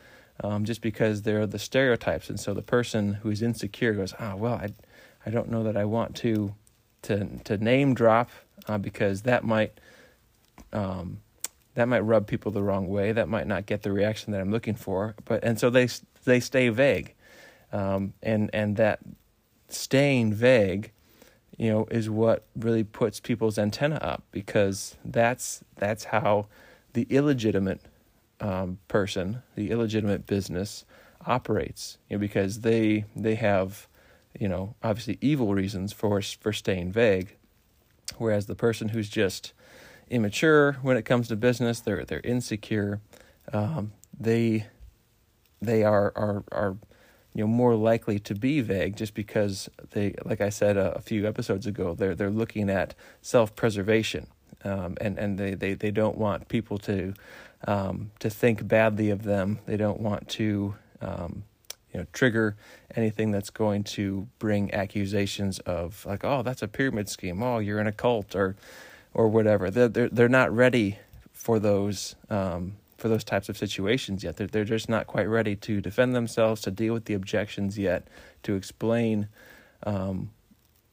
um, 0.44 0.66
just 0.66 0.82
because 0.82 1.22
there 1.22 1.42
are 1.42 1.48
the 1.48 1.60
stereotypes. 1.60 2.30
And 2.30 2.40
so 2.40 2.54
the 2.54 2.62
person 2.62 3.14
who's 3.16 3.42
insecure 3.42 3.94
goes 3.94 4.14
ah 4.20 4.34
oh, 4.34 4.36
well 4.38 4.54
I 4.56 4.74
I 5.26 5.30
don't 5.30 5.50
know 5.50 5.64
that 5.64 5.78
I 5.78 5.86
want 5.86 6.16
to 6.18 6.56
to 7.04 7.40
to 7.44 7.58
name 7.58 7.94
drop 7.94 8.30
uh, 8.68 8.78
because 8.78 9.22
that 9.24 9.44
might 9.44 9.80
um, 10.74 11.20
that 11.76 11.88
might 11.88 12.02
rub 12.02 12.28
people 12.28 12.52
the 12.52 12.64
wrong 12.64 12.88
way. 12.88 13.12
That 13.12 13.30
might 13.30 13.48
not 13.48 13.66
get 13.66 13.84
the 13.84 13.92
reaction 13.92 14.32
that 14.34 14.42
I'm 14.42 14.52
looking 14.52 14.76
for. 14.76 15.16
But 15.26 15.44
and 15.44 15.60
so 15.60 15.70
they 15.70 15.88
they 16.26 16.40
stay 16.40 16.70
vague, 16.70 17.16
um, 17.72 18.14
and 18.22 18.50
and 18.54 18.78
that 18.78 19.00
staying 19.70 20.34
vague, 20.34 20.92
you 21.58 21.72
know, 21.72 21.88
is 21.92 22.10
what 22.10 22.46
really 22.56 22.84
puts 22.84 23.20
people's 23.20 23.58
antenna 23.58 23.96
up 23.96 24.24
because 24.32 24.98
that's 25.06 25.64
that's 25.76 26.06
how 26.06 26.48
the 26.94 27.08
illegitimate 27.10 27.82
um, 28.40 28.80
person, 28.88 29.44
the 29.56 29.72
illegitimate 29.72 30.26
business 30.26 30.86
operates. 31.26 31.98
You 32.10 32.18
know, 32.18 32.22
because 32.22 32.62
they 32.62 33.06
they 33.16 33.36
have 33.36 33.88
you 34.40 34.48
know 34.48 34.76
obviously 34.84 35.18
evil 35.22 35.54
reasons 35.54 35.94
for 35.94 36.22
for 36.22 36.52
staying 36.52 36.92
vague 36.92 37.38
Whereas 38.18 38.46
the 38.46 38.56
person 38.56 38.90
who's 38.90 39.10
just 39.10 39.54
immature 40.12 40.74
when 40.82 40.98
it 40.98 41.04
comes 41.04 41.28
to 41.30 41.36
business, 41.36 41.80
they're 41.80 42.06
they're 42.06 42.22
insecure. 42.24 43.02
Um, 43.52 43.94
they 44.20 44.68
they 45.62 45.84
are 45.84 46.12
are 46.16 46.44
are 46.52 46.78
you 47.34 47.44
know 47.44 47.48
more 47.48 47.76
likely 47.76 48.20
to 48.20 48.36
be 48.36 48.62
vague 48.62 48.96
just 48.96 49.14
because 49.14 49.70
they 49.92 50.16
like 50.26 50.42
I 50.42 50.50
said 50.50 50.78
a, 50.78 50.94
a 50.96 51.02
few 51.02 51.28
episodes 51.28 51.66
ago 51.66 51.96
they're 51.96 52.14
they're 52.14 52.30
looking 52.30 52.70
at 52.70 52.94
self 53.22 53.56
preservation 53.56 54.28
um, 54.64 54.98
and 55.02 55.18
and 55.18 55.38
they, 55.38 55.54
they, 55.54 55.74
they 55.74 55.92
don't 55.92 56.18
want 56.18 56.48
people 56.48 56.78
to 56.80 57.14
um, 57.68 58.12
to 58.20 58.30
think 58.30 58.68
badly 58.68 59.10
of 59.10 59.24
them. 59.24 59.60
They 59.66 59.78
don't 59.78 60.00
want 60.00 60.28
to 60.30 60.76
um, 61.02 61.44
you 61.94 62.00
know 62.00 62.06
trigger 62.14 62.56
anything 62.96 63.32
that's 63.32 63.50
going 63.50 63.84
to 63.84 64.28
bring 64.40 64.74
accusations 64.74 65.60
of 65.60 66.06
like 66.06 66.24
oh 66.24 66.42
that's 66.42 66.62
a 66.62 66.68
pyramid 66.68 67.10
scheme 67.10 67.42
oh 67.44 67.60
you're 67.60 67.80
in 67.80 67.88
a 67.88 67.92
cult 67.92 68.36
or 68.36 68.56
or 69.14 69.28
whatever. 69.28 69.70
They're 69.70 69.90
they're, 69.90 70.10
they're 70.10 70.30
not 70.30 70.54
ready 70.56 71.00
for 71.32 71.60
those 71.60 72.16
um, 72.30 72.78
for 72.98 73.10
those 73.10 73.24
types 73.24 73.50
of 73.50 73.58
situations 73.58 74.24
yet. 74.24 74.38
They're, 74.38 74.48
they're 74.48 74.64
just 74.64 74.90
not 74.90 75.08
quite 75.08 75.28
ready 75.28 75.56
to 75.58 75.82
defend 75.82 76.16
themselves 76.16 76.62
to 76.62 76.72
deal 76.72 76.94
with 76.94 77.06
the 77.06 77.14
objections 77.14 77.78
yet 77.78 78.08
to 78.44 78.56
explain 78.56 79.28
um, 79.84 80.32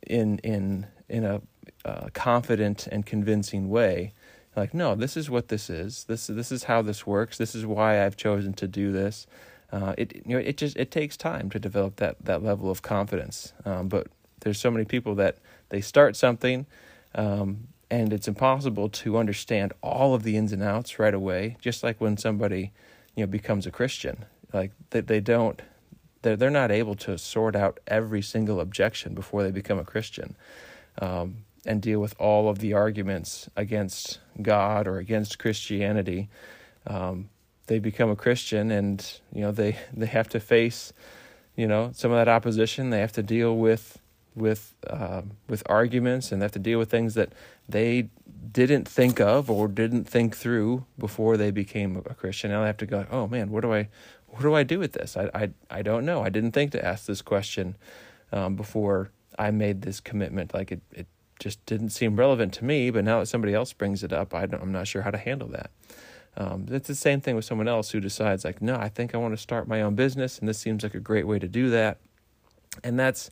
in 0.06 0.38
in 0.38 0.86
in 1.08 1.24
a 1.24 1.40
uh, 1.84 2.08
confident 2.12 2.86
and 2.86 3.04
convincing 3.06 3.68
way. 3.68 4.12
Like 4.56 4.74
no 4.74 4.94
this 4.94 5.16
is 5.16 5.30
what 5.30 5.48
this 5.48 5.70
is. 5.70 6.04
This 6.04 6.26
this 6.26 6.50
is 6.50 6.64
how 6.64 6.82
this 6.82 7.06
works. 7.06 7.38
This 7.38 7.54
is 7.54 7.64
why 7.64 8.04
I've 8.04 8.16
chosen 8.16 8.52
to 8.54 8.66
do 8.66 8.90
this. 8.90 9.26
Uh, 9.70 9.94
it 9.98 10.16
you 10.26 10.34
know 10.34 10.38
it 10.38 10.56
just 10.56 10.76
it 10.76 10.90
takes 10.90 11.16
time 11.16 11.50
to 11.50 11.58
develop 11.58 11.96
that 11.96 12.16
that 12.24 12.42
level 12.42 12.70
of 12.70 12.82
confidence. 12.82 13.52
Um, 13.64 13.88
but 13.88 14.08
there's 14.40 14.58
so 14.58 14.70
many 14.70 14.84
people 14.84 15.14
that 15.16 15.36
they 15.68 15.80
start 15.80 16.16
something, 16.16 16.66
um, 17.14 17.68
and 17.90 18.12
it's 18.12 18.28
impossible 18.28 18.88
to 18.88 19.16
understand 19.16 19.72
all 19.82 20.14
of 20.14 20.22
the 20.22 20.36
ins 20.36 20.52
and 20.52 20.62
outs 20.62 20.98
right 20.98 21.14
away. 21.14 21.56
Just 21.60 21.82
like 21.82 22.00
when 22.00 22.16
somebody 22.16 22.72
you 23.14 23.24
know 23.24 23.30
becomes 23.30 23.66
a 23.66 23.70
Christian, 23.70 24.24
like 24.52 24.72
they 24.90 25.00
they 25.00 25.20
don't 25.20 25.60
they're 26.22 26.36
they're 26.36 26.50
not 26.50 26.70
able 26.70 26.94
to 26.96 27.16
sort 27.18 27.56
out 27.56 27.80
every 27.86 28.22
single 28.22 28.60
objection 28.60 29.14
before 29.14 29.42
they 29.42 29.50
become 29.50 29.78
a 29.78 29.84
Christian. 29.84 30.36
Um, 31.00 31.44
and 31.66 31.82
deal 31.82 32.00
with 32.00 32.14
all 32.18 32.48
of 32.48 32.60
the 32.60 32.72
arguments 32.72 33.50
against 33.56 34.20
God 34.40 34.86
or 34.86 34.98
against 34.98 35.38
Christianity. 35.38 36.28
Um, 36.86 37.28
they 37.66 37.78
become 37.78 38.10
a 38.10 38.16
Christian 38.16 38.70
and 38.70 39.20
you 39.32 39.42
know 39.42 39.52
they 39.52 39.76
they 39.94 40.06
have 40.06 40.28
to 40.30 40.40
face 40.40 40.92
you 41.56 41.66
know 41.66 41.90
some 41.94 42.10
of 42.10 42.16
that 42.16 42.28
opposition 42.28 42.90
they 42.90 43.00
have 43.00 43.12
to 43.12 43.22
deal 43.22 43.56
with 43.56 43.98
with 44.34 44.74
uh, 44.86 45.22
with 45.48 45.62
arguments 45.66 46.30
and 46.30 46.40
they 46.40 46.44
have 46.44 46.52
to 46.52 46.58
deal 46.58 46.78
with 46.78 46.90
things 46.90 47.14
that 47.14 47.32
they 47.68 48.08
didn't 48.52 48.88
think 48.88 49.20
of 49.20 49.50
or 49.50 49.68
didn't 49.68 50.04
think 50.04 50.36
through 50.36 50.84
before 50.98 51.36
they 51.36 51.50
became 51.50 51.96
a 51.96 52.14
Christian. 52.14 52.50
Now 52.50 52.60
they 52.60 52.66
have 52.66 52.76
to 52.78 52.86
go, 52.86 53.06
oh 53.10 53.26
man, 53.26 53.50
what 53.50 53.62
do 53.62 53.72
I 53.72 53.88
what 54.26 54.42
do 54.42 54.54
I 54.54 54.62
do 54.62 54.78
with 54.78 54.92
this? 54.92 55.16
I 55.16 55.30
I 55.34 55.50
I 55.70 55.82
don't 55.82 56.04
know. 56.04 56.22
I 56.22 56.28
didn't 56.28 56.52
think 56.52 56.72
to 56.72 56.84
ask 56.84 57.06
this 57.06 57.22
question 57.22 57.76
um, 58.32 58.56
before 58.56 59.10
I 59.38 59.50
made 59.50 59.82
this 59.82 60.00
commitment. 60.00 60.54
Like 60.54 60.72
it 60.72 60.80
it 60.92 61.06
just 61.38 61.64
didn't 61.66 61.90
seem 61.90 62.16
relevant 62.16 62.52
to 62.54 62.64
me, 62.64 62.90
but 62.90 63.04
now 63.04 63.20
that 63.20 63.26
somebody 63.26 63.54
else 63.54 63.72
brings 63.72 64.02
it 64.02 64.12
up, 64.12 64.34
I 64.34 64.42
am 64.44 64.72
not 64.72 64.88
sure 64.88 65.02
how 65.02 65.10
to 65.10 65.18
handle 65.18 65.48
that. 65.48 65.70
Um, 66.36 66.66
it's 66.70 66.88
the 66.88 66.94
same 66.94 67.20
thing 67.20 67.34
with 67.36 67.44
someone 67.44 67.68
else 67.68 67.90
who 67.90 68.00
decides, 68.00 68.44
like, 68.44 68.62
no, 68.62 68.76
I 68.76 68.88
think 68.88 69.14
I 69.14 69.18
want 69.18 69.34
to 69.34 69.38
start 69.38 69.66
my 69.66 69.82
own 69.82 69.96
business, 69.96 70.38
and 70.38 70.48
this 70.48 70.58
seems 70.58 70.82
like 70.84 70.94
a 70.94 71.00
great 71.00 71.26
way 71.26 71.38
to 71.38 71.48
do 71.48 71.68
that. 71.70 71.98
And 72.84 72.98
that's, 72.98 73.30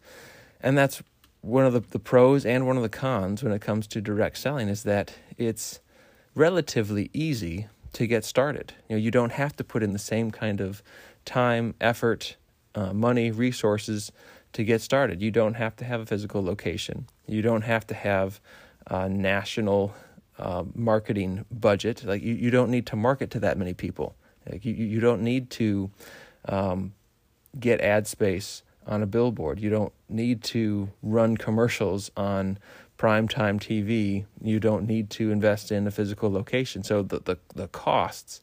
and 0.62 0.76
that's 0.76 1.02
one 1.40 1.64
of 1.64 1.72
the, 1.72 1.80
the 1.80 1.98
pros 1.98 2.44
and 2.44 2.66
one 2.66 2.76
of 2.76 2.82
the 2.82 2.88
cons 2.88 3.42
when 3.42 3.52
it 3.52 3.60
comes 3.60 3.86
to 3.86 4.00
direct 4.00 4.38
selling 4.38 4.68
is 4.68 4.82
that 4.82 5.14
it's 5.38 5.80
relatively 6.34 7.10
easy 7.12 7.68
to 7.92 8.06
get 8.06 8.24
started. 8.24 8.74
You 8.88 8.96
know, 8.96 9.00
you 9.00 9.10
don't 9.10 9.32
have 9.32 9.56
to 9.56 9.64
put 9.64 9.82
in 9.82 9.92
the 9.92 9.98
same 9.98 10.30
kind 10.30 10.60
of 10.60 10.82
time, 11.24 11.74
effort, 11.80 12.36
uh, 12.74 12.92
money, 12.92 13.30
resources 13.30 14.12
to 14.52 14.64
get 14.64 14.80
started. 14.80 15.22
You 15.22 15.30
don't 15.30 15.54
have 15.54 15.76
to 15.76 15.84
have 15.84 16.00
a 16.00 16.06
physical 16.06 16.42
location. 16.42 17.06
You 17.26 17.42
don't 17.42 17.62
have 17.62 17.86
to 17.88 17.94
have 17.94 18.40
a 18.88 19.08
national 19.08 19.94
uh, 20.38 20.64
marketing 20.74 21.44
budget. 21.50 22.04
Like 22.04 22.22
you, 22.22 22.34
you 22.34 22.50
don't 22.50 22.70
need 22.70 22.86
to 22.86 22.96
market 22.96 23.30
to 23.32 23.40
that 23.40 23.56
many 23.56 23.72
people. 23.72 24.14
Like 24.50 24.64
you, 24.64 24.74
you 24.74 25.00
don't 25.00 25.22
need 25.22 25.50
to 25.50 25.90
um, 26.46 26.92
get 27.58 27.80
ad 27.80 28.06
space 28.06 28.62
on 28.86 29.02
a 29.02 29.06
billboard. 29.06 29.60
You 29.60 29.70
don't 29.70 29.92
need 30.08 30.42
to 30.44 30.90
run 31.02 31.36
commercials 31.36 32.10
on 32.16 32.58
primetime 32.98 33.60
TV. 33.60 34.24
You 34.40 34.60
don't 34.60 34.86
need 34.86 35.10
to 35.10 35.30
invest 35.30 35.70
in 35.70 35.86
a 35.86 35.90
physical 35.90 36.30
location. 36.30 36.82
So 36.82 37.02
the 37.02 37.20
the, 37.20 37.38
the 37.54 37.68
costs 37.68 38.40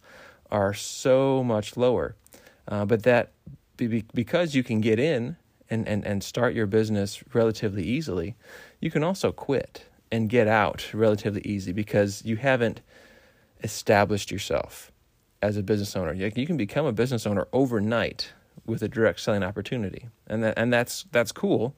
are 0.51 0.73
so 0.73 1.43
much 1.43 1.75
lower. 1.75 2.15
Uh, 2.67 2.85
but 2.85 3.03
that 3.03 3.31
be, 3.77 4.03
because 4.13 4.55
you 4.55 4.63
can 4.63 4.81
get 4.81 4.99
in 4.99 5.35
and, 5.69 5.87
and, 5.87 6.05
and 6.05 6.23
start 6.23 6.53
your 6.53 6.67
business 6.67 7.23
relatively 7.33 7.83
easily, 7.83 8.35
you 8.79 8.91
can 8.91 9.03
also 9.03 9.31
quit 9.31 9.85
and 10.11 10.29
get 10.29 10.47
out 10.47 10.93
relatively 10.93 11.41
easy 11.41 11.71
because 11.71 12.23
you 12.23 12.35
haven't 12.37 12.81
established 13.63 14.31
yourself 14.31 14.91
as 15.41 15.57
a 15.57 15.63
business 15.63 15.95
owner. 15.95 16.13
You 16.13 16.45
can 16.45 16.57
become 16.57 16.85
a 16.85 16.93
business 16.93 17.25
owner 17.25 17.47
overnight 17.51 18.31
with 18.65 18.81
a 18.81 18.87
direct 18.87 19.19
selling 19.19 19.43
opportunity, 19.43 20.07
and 20.27 20.43
that 20.43 20.53
and 20.57 20.71
that's 20.71 21.05
that's 21.11 21.31
cool. 21.31 21.75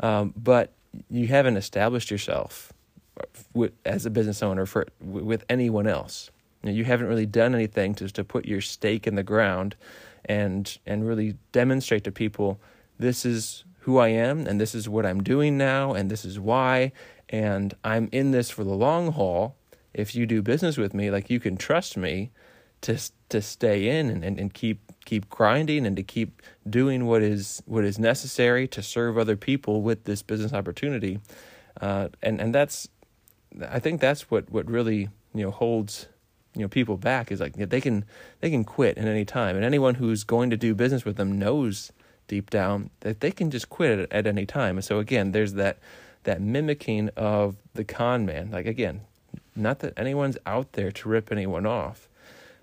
Um, 0.00 0.32
but 0.36 0.72
you 1.10 1.26
haven't 1.28 1.56
established 1.56 2.10
yourself 2.10 2.72
with, 3.52 3.72
as 3.84 4.06
a 4.06 4.10
business 4.10 4.42
owner 4.42 4.66
for 4.66 4.86
with 5.00 5.44
anyone 5.48 5.86
else. 5.86 6.30
You, 6.62 6.70
know, 6.70 6.76
you 6.76 6.84
haven't 6.84 7.06
really 7.06 7.26
done 7.26 7.54
anything 7.54 7.94
to 7.96 8.08
to 8.08 8.24
put 8.24 8.46
your 8.46 8.60
stake 8.60 9.06
in 9.06 9.14
the 9.14 9.22
ground, 9.22 9.76
and 10.24 10.78
and 10.86 11.06
really 11.06 11.36
demonstrate 11.52 12.04
to 12.04 12.12
people 12.12 12.60
this 12.98 13.24
is 13.24 13.64
who 13.80 13.98
I 13.98 14.08
am, 14.08 14.46
and 14.46 14.60
this 14.60 14.74
is 14.74 14.88
what 14.88 15.06
I'm 15.06 15.22
doing 15.22 15.56
now, 15.56 15.94
and 15.94 16.10
this 16.10 16.24
is 16.24 16.38
why, 16.38 16.92
and 17.28 17.74
I'm 17.82 18.08
in 18.12 18.30
this 18.30 18.50
for 18.50 18.62
the 18.62 18.74
long 18.74 19.12
haul. 19.12 19.56
If 19.94 20.14
you 20.14 20.26
do 20.26 20.42
business 20.42 20.76
with 20.76 20.94
me, 20.94 21.10
like 21.10 21.30
you 21.30 21.40
can 21.40 21.56
trust 21.56 21.96
me 21.96 22.30
to 22.82 22.98
to 23.28 23.40
stay 23.40 23.88
in 23.88 24.10
and, 24.10 24.24
and, 24.24 24.38
and 24.38 24.54
keep 24.54 24.80
keep 25.04 25.28
grinding 25.28 25.86
and 25.86 25.96
to 25.96 26.02
keep 26.02 26.42
doing 26.68 27.06
what 27.06 27.22
is 27.22 27.62
what 27.66 27.84
is 27.84 27.98
necessary 27.98 28.68
to 28.68 28.82
serve 28.82 29.18
other 29.18 29.36
people 29.36 29.82
with 29.82 30.04
this 30.04 30.22
business 30.22 30.52
opportunity. 30.52 31.20
Uh, 31.80 32.08
and 32.22 32.40
and 32.40 32.54
that's 32.54 32.88
I 33.68 33.78
think 33.78 34.00
that's 34.00 34.30
what 34.30 34.50
what 34.50 34.68
really 34.70 35.08
you 35.34 35.44
know 35.44 35.50
holds 35.50 36.06
you 36.54 36.62
know 36.62 36.68
people 36.68 36.96
back 36.96 37.30
is 37.30 37.40
like 37.40 37.54
they 37.54 37.80
can 37.80 38.04
they 38.40 38.50
can 38.50 38.64
quit 38.64 38.98
at 38.98 39.06
any 39.06 39.24
time. 39.24 39.56
And 39.56 39.64
anyone 39.64 39.96
who's 39.96 40.24
going 40.24 40.50
to 40.50 40.56
do 40.56 40.74
business 40.74 41.04
with 41.04 41.16
them 41.16 41.38
knows 41.38 41.92
deep 42.28 42.50
down 42.50 42.90
that 43.00 43.20
they 43.20 43.32
can 43.32 43.50
just 43.50 43.68
quit 43.70 43.98
at, 43.98 44.12
at 44.12 44.26
any 44.26 44.46
time. 44.46 44.76
And 44.76 44.84
so 44.84 44.98
again 44.98 45.32
there's 45.32 45.54
that 45.54 45.78
that 46.24 46.40
mimicking 46.40 47.08
of 47.16 47.56
the 47.74 47.84
con 47.84 48.26
man. 48.26 48.50
Like 48.50 48.66
again 48.66 49.02
not 49.56 49.80
that 49.80 49.94
anyone's 49.96 50.38
out 50.46 50.72
there 50.72 50.92
to 50.92 51.08
rip 51.08 51.32
anyone 51.32 51.66
off 51.66 52.08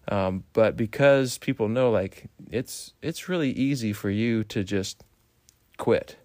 um, 0.09 0.43
but 0.53 0.77
because 0.77 1.37
people 1.37 1.67
know 1.67 1.91
like 1.91 2.29
it's 2.49 2.93
it's 3.01 3.27
really 3.27 3.51
easy 3.51 3.93
for 3.93 4.09
you 4.09 4.43
to 4.45 4.63
just 4.63 5.03
quit. 5.77 6.17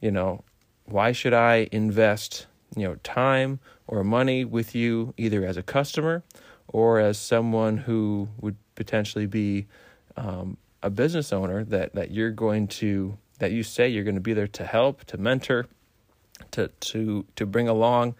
You 0.00 0.10
know, 0.10 0.44
why 0.84 1.12
should 1.12 1.32
I 1.32 1.68
invest, 1.72 2.46
you 2.76 2.84
know, 2.86 2.96
time 2.96 3.60
or 3.86 4.04
money 4.04 4.44
with 4.44 4.74
you 4.74 5.14
either 5.16 5.44
as 5.44 5.56
a 5.56 5.62
customer 5.62 6.22
or 6.68 7.00
as 7.00 7.18
someone 7.18 7.78
who 7.78 8.28
would 8.40 8.56
potentially 8.74 9.26
be 9.26 9.66
um, 10.16 10.56
a 10.82 10.90
business 10.90 11.32
owner 11.32 11.64
that 11.64 11.94
that 11.94 12.10
you're 12.10 12.30
going 12.30 12.68
to 12.68 13.16
that 13.38 13.52
you 13.52 13.62
say 13.62 13.88
you're 13.88 14.04
going 14.04 14.14
to 14.14 14.20
be 14.20 14.34
there 14.34 14.46
to 14.46 14.64
help, 14.64 15.04
to 15.04 15.16
mentor, 15.16 15.66
to 16.50 16.68
to 16.80 17.24
to 17.36 17.46
bring 17.46 17.68
along, 17.68 18.14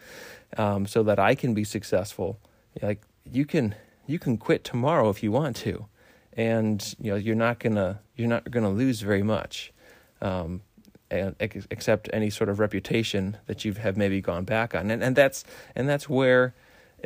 um, 0.56 0.86
so 0.86 1.02
that 1.02 1.18
I 1.18 1.34
can 1.34 1.52
be 1.52 1.64
successful. 1.64 2.38
Like 2.80 3.02
you 3.30 3.44
can 3.44 3.74
you 4.06 4.18
can 4.18 4.36
quit 4.36 4.64
tomorrow 4.64 5.08
if 5.08 5.22
you 5.22 5.32
want 5.32 5.56
to, 5.56 5.86
and 6.32 6.94
you 7.00 7.10
know 7.10 7.16
you're 7.16 7.34
not 7.34 7.58
gonna 7.58 8.00
you're 8.16 8.28
not 8.28 8.50
gonna 8.50 8.70
lose 8.70 9.00
very 9.00 9.22
much, 9.22 9.72
um, 10.20 10.62
and, 11.10 11.34
except 11.40 12.08
any 12.12 12.30
sort 12.30 12.48
of 12.48 12.58
reputation 12.58 13.38
that 13.46 13.64
you 13.64 13.72
have 13.74 13.96
maybe 13.96 14.20
gone 14.20 14.44
back 14.44 14.74
on, 14.74 14.90
and 14.90 15.02
and 15.02 15.16
that's 15.16 15.44
and 15.74 15.88
that's 15.88 16.08
where 16.08 16.54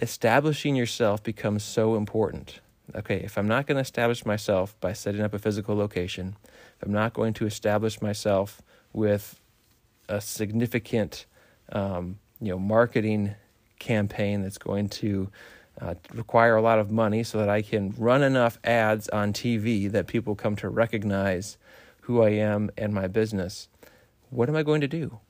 establishing 0.01 0.77
yourself 0.77 1.23
becomes 1.23 1.63
so 1.63 1.97
important. 1.97 2.61
Okay, 2.95 3.17
if 3.17 3.37
I'm 3.37 3.49
not 3.49 3.67
going 3.67 3.77
to 3.77 3.83
establish 3.83 4.25
myself 4.25 4.75
by 4.81 4.95
setting 4.95 5.21
up 5.21 5.35
a 5.35 5.39
physical 5.39 5.77
location, 5.77 6.37
if 6.81 6.87
I'm 6.87 6.93
not 6.93 7.13
going 7.13 7.35
to 7.35 7.47
establish 7.47 8.01
myself 8.01 8.63
with 8.95 9.41
a 10.09 10.23
significant, 10.23 11.27
um, 11.71 12.19
you 12.41 12.49
know, 12.49 12.59
marketing 12.59 13.35
campaign 13.79 14.43
that's 14.43 14.59
going 14.59 14.89
to 14.89 15.31
uh, 15.81 15.95
require 16.13 16.57
a 16.57 16.63
lot 16.63 16.79
of 16.79 16.91
money 16.91 17.23
so 17.23 17.39
that 17.39 17.49
I 17.49 17.63
can 17.63 17.95
run 17.97 18.23
enough 18.23 18.59
ads 18.65 19.09
on 19.11 19.33
TV 19.33 19.91
that 19.91 20.07
people 20.07 20.35
come 20.35 20.57
to 20.57 20.69
recognize 20.69 21.57
who 22.03 22.23
I 22.23 22.31
am 22.31 22.71
and 22.77 22.93
my 22.93 23.07
business. 23.07 23.69
What 24.31 24.49
am 24.49 24.57
I 24.57 24.63
going 24.63 24.81
to 24.81 24.89
do? 24.89 25.21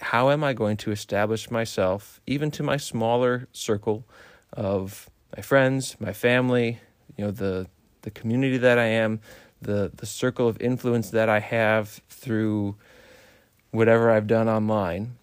How 0.00 0.30
am 0.30 0.44
I 0.44 0.52
going 0.52 0.76
to 0.78 0.92
establish 0.92 1.50
myself, 1.50 2.20
even 2.26 2.50
to 2.52 2.62
my 2.62 2.76
smaller 2.76 3.48
circle 3.52 4.04
of 4.52 5.08
my 5.36 5.42
friends, 5.42 5.96
my 5.98 6.12
family, 6.12 6.80
you 7.16 7.24
know, 7.24 7.30
the 7.30 7.68
the 8.02 8.10
community 8.10 8.58
that 8.58 8.78
I 8.78 8.86
am, 8.86 9.20
the 9.60 9.90
the 9.94 10.06
circle 10.06 10.46
of 10.48 10.60
influence 10.60 11.10
that 11.10 11.28
I 11.28 11.40
have 11.40 12.00
through 12.08 12.76
whatever 13.70 14.10
I've 14.10 14.26
done 14.26 14.48
online? 14.48 15.16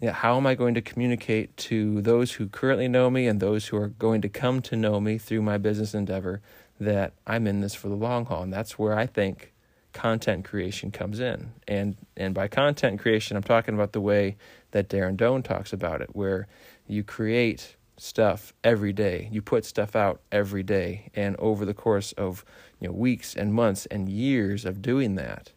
Know, 0.00 0.12
how 0.12 0.36
am 0.36 0.46
I 0.46 0.54
going 0.54 0.74
to 0.74 0.82
communicate 0.82 1.56
to 1.58 2.02
those 2.02 2.32
who 2.32 2.48
currently 2.48 2.88
know 2.88 3.10
me 3.10 3.26
and 3.26 3.40
those 3.40 3.66
who 3.66 3.76
are 3.76 3.88
going 3.88 4.20
to 4.22 4.28
come 4.28 4.60
to 4.62 4.76
know 4.76 5.00
me 5.00 5.18
through 5.18 5.42
my 5.42 5.56
business 5.56 5.94
endeavor 5.94 6.42
that 6.78 7.12
I'm 7.26 7.46
in 7.46 7.60
this 7.60 7.74
for 7.74 7.88
the 7.88 7.94
long 7.94 8.26
haul? 8.26 8.42
And 8.42 8.52
that's 8.52 8.78
where 8.78 8.98
I 8.98 9.06
think 9.06 9.54
content 9.94 10.44
creation 10.44 10.90
comes 10.90 11.20
in. 11.20 11.52
And 11.66 11.96
and 12.16 12.34
by 12.34 12.48
content 12.48 13.00
creation, 13.00 13.36
I'm 13.36 13.42
talking 13.42 13.74
about 13.74 13.92
the 13.92 14.00
way 14.00 14.36
that 14.72 14.88
Darren 14.88 15.16
Doane 15.16 15.42
talks 15.42 15.72
about 15.72 16.02
it, 16.02 16.14
where 16.14 16.46
you 16.86 17.02
create 17.02 17.76
stuff 17.96 18.52
every 18.62 18.92
day. 18.92 19.28
You 19.32 19.40
put 19.40 19.64
stuff 19.64 19.96
out 19.96 20.20
every 20.30 20.62
day, 20.62 21.10
and 21.14 21.36
over 21.36 21.64
the 21.64 21.72
course 21.72 22.12
of 22.12 22.44
you 22.80 22.88
know 22.88 22.94
weeks 22.94 23.34
and 23.34 23.54
months 23.54 23.86
and 23.86 24.08
years 24.08 24.66
of 24.66 24.82
doing 24.82 25.14
that, 25.14 25.52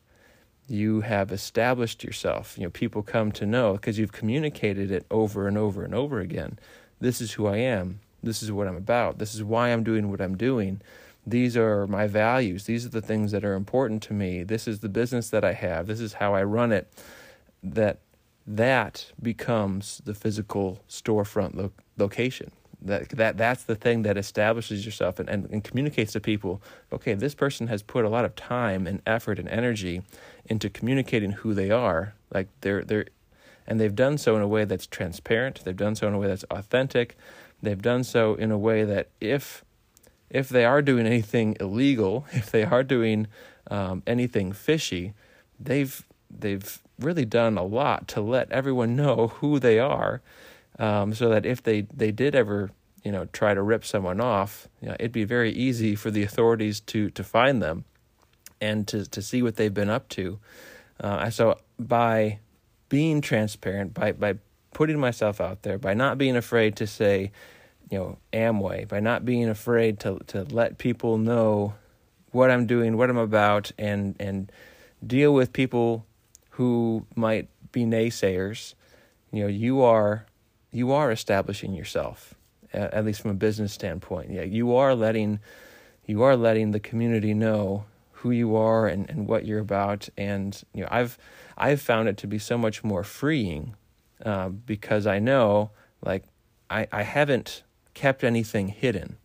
you 0.68 1.02
have 1.02 1.32
established 1.32 2.04
yourself. 2.04 2.58
You 2.58 2.66
know, 2.66 2.70
people 2.70 3.02
come 3.02 3.32
to 3.34 3.46
know 3.46 3.74
because 3.74 3.98
you've 3.98 4.12
communicated 4.12 4.92
it 4.92 5.06
over 5.10 5.48
and 5.48 5.58
over 5.58 5.84
and 5.84 5.96
over 5.96 6.20
again. 6.20 6.60
This 7.00 7.22
is 7.22 7.34
who 7.34 7.48
I 7.48 7.58
am. 7.58 8.00
This 8.22 8.44
is 8.44 8.52
what 8.52 8.68
I'm 8.68 8.76
about. 8.76 9.20
This 9.20 9.36
is 9.36 9.44
why 9.44 9.70
I'm 9.70 9.84
doing 9.84 10.10
what 10.10 10.22
I'm 10.22 10.36
doing. 10.36 10.82
These 11.26 11.56
are 11.56 11.88
my 11.88 12.08
values. 12.08 12.66
These 12.66 12.86
are 12.86 12.90
the 12.90 13.02
things 13.02 13.32
that 13.32 13.46
are 13.46 13.54
important 13.54 14.02
to 14.04 14.14
me. 14.14 14.44
This 14.44 14.68
is 14.68 14.80
the 14.80 14.90
business 14.90 15.30
that 15.30 15.44
I 15.44 15.54
have. 15.54 15.88
This 15.88 16.00
is 16.00 16.14
how 16.14 16.34
I 16.34 16.44
run 16.44 16.72
it. 16.72 16.92
That 17.64 18.00
that 18.46 19.12
becomes 19.22 20.02
the 20.06 20.14
physical 20.14 20.80
storefront 20.88 21.56
lo- 21.56 21.72
location 21.98 22.52
that 22.82 23.10
that 23.10 23.38
that's 23.38 23.64
the 23.64 23.76
thing 23.76 24.04
that 24.04 24.18
establishes 24.18 24.86
yourself 24.86 25.20
and, 25.20 25.28
and, 25.30 25.50
and 25.50 25.64
communicates 25.64 26.14
to 26.14 26.20
people 26.20 26.62
okay 26.94 27.16
this 27.16 27.34
person 27.34 27.68
has 27.68 27.82
put 27.82 28.06
a 28.06 28.10
lot 28.10 28.24
of 28.24 28.36
time 28.36 28.86
and 28.86 29.02
effort 29.06 29.40
and 29.40 29.50
energy 29.50 30.04
into 30.46 30.70
communicating 30.70 31.32
who 31.32 31.54
they 31.54 31.72
are. 31.72 32.14
Like 32.34 32.48
they're 32.62 32.84
they're 32.84 33.06
and 33.66 33.80
they've 33.80 33.96
done 33.96 34.18
so 34.18 34.36
in 34.36 34.42
a 34.42 34.48
way 34.48 34.64
that's 34.64 34.88
transparent 34.88 35.62
they've 35.66 35.76
done 35.76 35.96
so 35.96 36.08
in 36.08 36.14
a 36.14 36.18
way 36.18 36.28
that's 36.28 36.46
authentic 36.46 37.18
they've 37.62 37.82
done 37.82 38.04
so 38.04 38.36
in 38.36 38.52
a 38.52 38.58
way 38.58 38.86
that 38.86 39.10
if 39.20 39.66
if 40.30 40.48
they 40.48 40.64
are 40.64 40.82
doing 40.82 41.06
anything 41.06 41.58
illegal 41.60 42.26
if 42.32 42.50
they 42.50 42.64
are 42.64 42.84
doing 42.84 43.28
um, 43.70 44.04
anything 44.08 44.54
fishy 44.54 45.14
they've 45.60 46.06
they've 46.30 46.80
really 47.00 47.26
done 47.26 47.58
a 47.58 47.64
lot 47.64 48.08
to 48.10 48.22
let 48.22 48.52
everyone 48.52 48.96
know 48.96 49.28
who 49.28 49.60
they 49.60 49.80
are, 49.80 50.22
um, 50.80 51.14
so 51.14 51.30
that 51.30 51.46
if 51.46 51.64
they 51.64 51.82
they 51.94 52.12
did 52.12 52.36
ever 52.36 52.72
you 53.04 53.12
know 53.12 53.26
try 53.26 53.54
to 53.54 53.62
rip 53.62 53.86
someone 53.86 54.20
off, 54.20 54.68
you 54.82 54.90
know, 54.90 54.96
it'd 55.00 55.12
be 55.12 55.24
very 55.24 55.52
easy 55.52 55.96
for 55.96 56.12
the 56.12 56.24
authorities 56.24 56.80
to 56.82 57.10
to 57.12 57.24
find 57.24 57.62
them 57.62 57.86
and 58.62 58.88
to 58.88 59.06
to 59.06 59.22
see 59.22 59.42
what 59.42 59.56
they've 59.56 59.74
been 59.74 59.90
up 59.90 60.10
to. 60.10 60.40
Uh, 61.00 61.30
so 61.30 61.58
by 61.80 62.40
being 62.90 63.22
transparent, 63.22 63.94
by 63.94 64.12
by 64.12 64.36
putting 64.74 65.00
myself 65.00 65.42
out 65.42 65.64
there, 65.64 65.78
by 65.78 65.94
not 65.94 66.18
being 66.18 66.36
afraid 66.36 66.76
to 66.76 66.88
say, 66.88 67.32
you 67.90 67.98
know, 67.98 68.18
Amway, 68.34 68.88
by 68.88 69.00
not 69.00 69.26
being 69.26 69.50
afraid 69.50 70.00
to 70.02 70.20
to 70.28 70.44
let 70.44 70.78
people 70.78 71.18
know 71.18 71.74
what 72.32 72.52
I'm 72.52 72.68
doing, 72.68 72.98
what 72.98 73.10
I'm 73.10 73.18
about, 73.18 73.72
and 73.78 74.16
and 74.20 74.52
deal 75.06 75.34
with 75.34 75.54
people 75.54 76.06
who 76.52 77.06
might 77.16 77.50
be 77.72 77.86
naysayers. 77.86 78.74
You 79.32 79.44
know, 79.44 79.48
you 79.48 79.82
are 79.82 80.26
you 80.72 80.92
are 80.92 81.12
establishing 81.12 81.74
yourself, 81.74 82.36
at 82.74 83.06
least 83.06 83.22
from 83.22 83.32
a 83.32 83.36
business 83.36 83.74
standpoint. 83.74 84.32
Yeah, 84.32 84.44
you 84.44 84.76
are 84.76 84.96
letting 84.96 85.40
you 86.06 86.24
are 86.24 86.36
letting 86.38 86.72
the 86.72 86.80
community 86.80 87.34
know 87.34 87.86
who 88.12 88.32
you 88.32 88.56
are 88.56 88.88
and, 88.88 89.10
and 89.10 89.28
what 89.28 89.46
you're 89.46 89.60
about. 89.60 90.10
And 90.18 90.62
you 90.74 90.82
know, 90.82 90.88
I've 90.92 91.18
I've 91.58 91.82
found 91.82 92.10
it 92.10 92.18
to 92.18 92.28
be 92.28 92.40
so 92.40 92.58
much 92.58 92.84
more 92.84 93.04
freeing 93.04 93.76
uh, 94.26 94.50
because 94.50 95.06
I 95.06 95.20
know 95.20 95.72
like 96.04 96.24
I 96.70 96.88
I 96.92 97.04
haven't 97.04 97.64
kept 97.94 98.24
anything 98.24 98.70
hidden, 98.70 99.18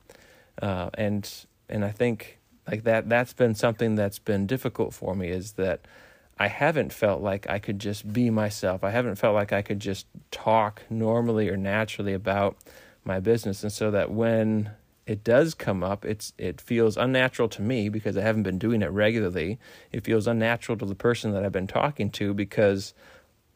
uh, 0.61 0.91
and 0.95 1.29
and 1.69 1.85
I 1.85 1.91
think 1.91 2.39
like 2.67 2.85
that 2.85 3.09
that's 3.09 3.33
been 3.33 3.55
something 3.55 3.95
that's 3.95 4.19
been 4.19 4.47
difficult 4.47 4.95
for 4.95 5.15
me 5.15 5.29
is 5.29 5.53
that 5.53 5.81
I 6.43 6.49
haven't 6.49 6.93
felt 6.93 7.23
like 7.23 7.49
I 7.49 7.61
could 7.61 7.79
just 7.79 8.13
be 8.13 8.29
myself. 8.29 8.83
I 8.83 8.91
haven't 8.91 9.15
felt 9.15 9.37
like 9.37 9.53
I 9.53 9.63
could 9.63 9.79
just 9.79 10.09
talk 10.33 10.83
normally 10.91 11.49
or 11.49 11.57
naturally 11.57 12.15
about 12.15 12.57
my 13.05 13.21
business, 13.21 13.63
and 13.63 13.73
so 13.73 13.93
that 13.93 14.11
when 14.11 14.73
it 15.07 15.23
does 15.23 15.55
come 15.55 15.85
up, 15.85 16.05
it's 16.05 16.33
it 16.39 16.61
feels 16.61 16.97
unnatural 16.97 17.49
to 17.51 17.63
me 17.63 17.89
because 17.89 18.17
I 18.17 18.23
haven't 18.23 18.43
been 18.43 18.59
doing 18.59 18.83
it 18.83 18.91
regularly. 18.91 19.61
It 19.93 20.03
feels 20.03 20.27
unnatural 20.27 20.77
to 20.79 20.85
the 20.85 20.97
person 20.97 21.31
that 21.31 21.45
I've 21.45 21.53
been 21.53 21.69
talking 21.69 22.11
to 22.11 22.35
because 22.35 22.93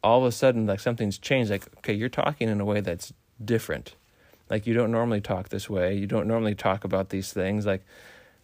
all 0.01 0.19
of 0.21 0.25
a 0.25 0.31
sudden 0.31 0.65
like 0.65 0.79
something's 0.79 1.17
changed. 1.17 1.51
Like 1.51 1.67
okay, 1.79 1.93
you're 1.93 2.07
talking 2.07 2.47
in 2.47 2.61
a 2.61 2.65
way 2.65 2.79
that's 2.79 3.11
different. 3.43 3.95
Like 4.49 4.65
you 4.65 4.73
don't 4.73 4.93
normally 4.93 5.19
talk 5.19 5.49
this 5.49 5.69
way. 5.69 5.93
You 5.93 6.07
don't 6.07 6.25
normally 6.25 6.55
talk 6.55 6.85
about 6.85 7.09
these 7.09 7.33
things. 7.33 7.65
Like 7.65 7.85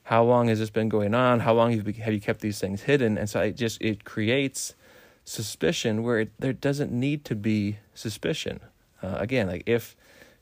how 0.04 0.24
long 0.24 0.50
has 0.50 0.60
this 0.60 0.70
been 0.70 0.90
going 0.90 1.14
on? 1.14 1.40
How 1.40 1.54
long 1.54 1.72
have 1.72 1.88
you, 1.88 2.04
have 2.04 2.14
you 2.14 2.20
kept 2.20 2.42
these 2.42 2.60
things 2.60 2.84
hidden? 2.84 3.18
And 3.18 3.30
so 3.30 3.40
it 3.42 3.56
just 3.56 3.82
it 3.82 4.04
creates 4.04 4.76
suspicion 5.26 6.04
where 6.04 6.20
it, 6.20 6.32
there 6.40 6.54
doesn't 6.54 6.92
need 6.92 7.24
to 7.26 7.36
be 7.36 7.78
suspicion. 7.94 8.60
Uh, 9.02 9.16
again, 9.20 9.48
like 9.48 9.64
if 9.66 9.96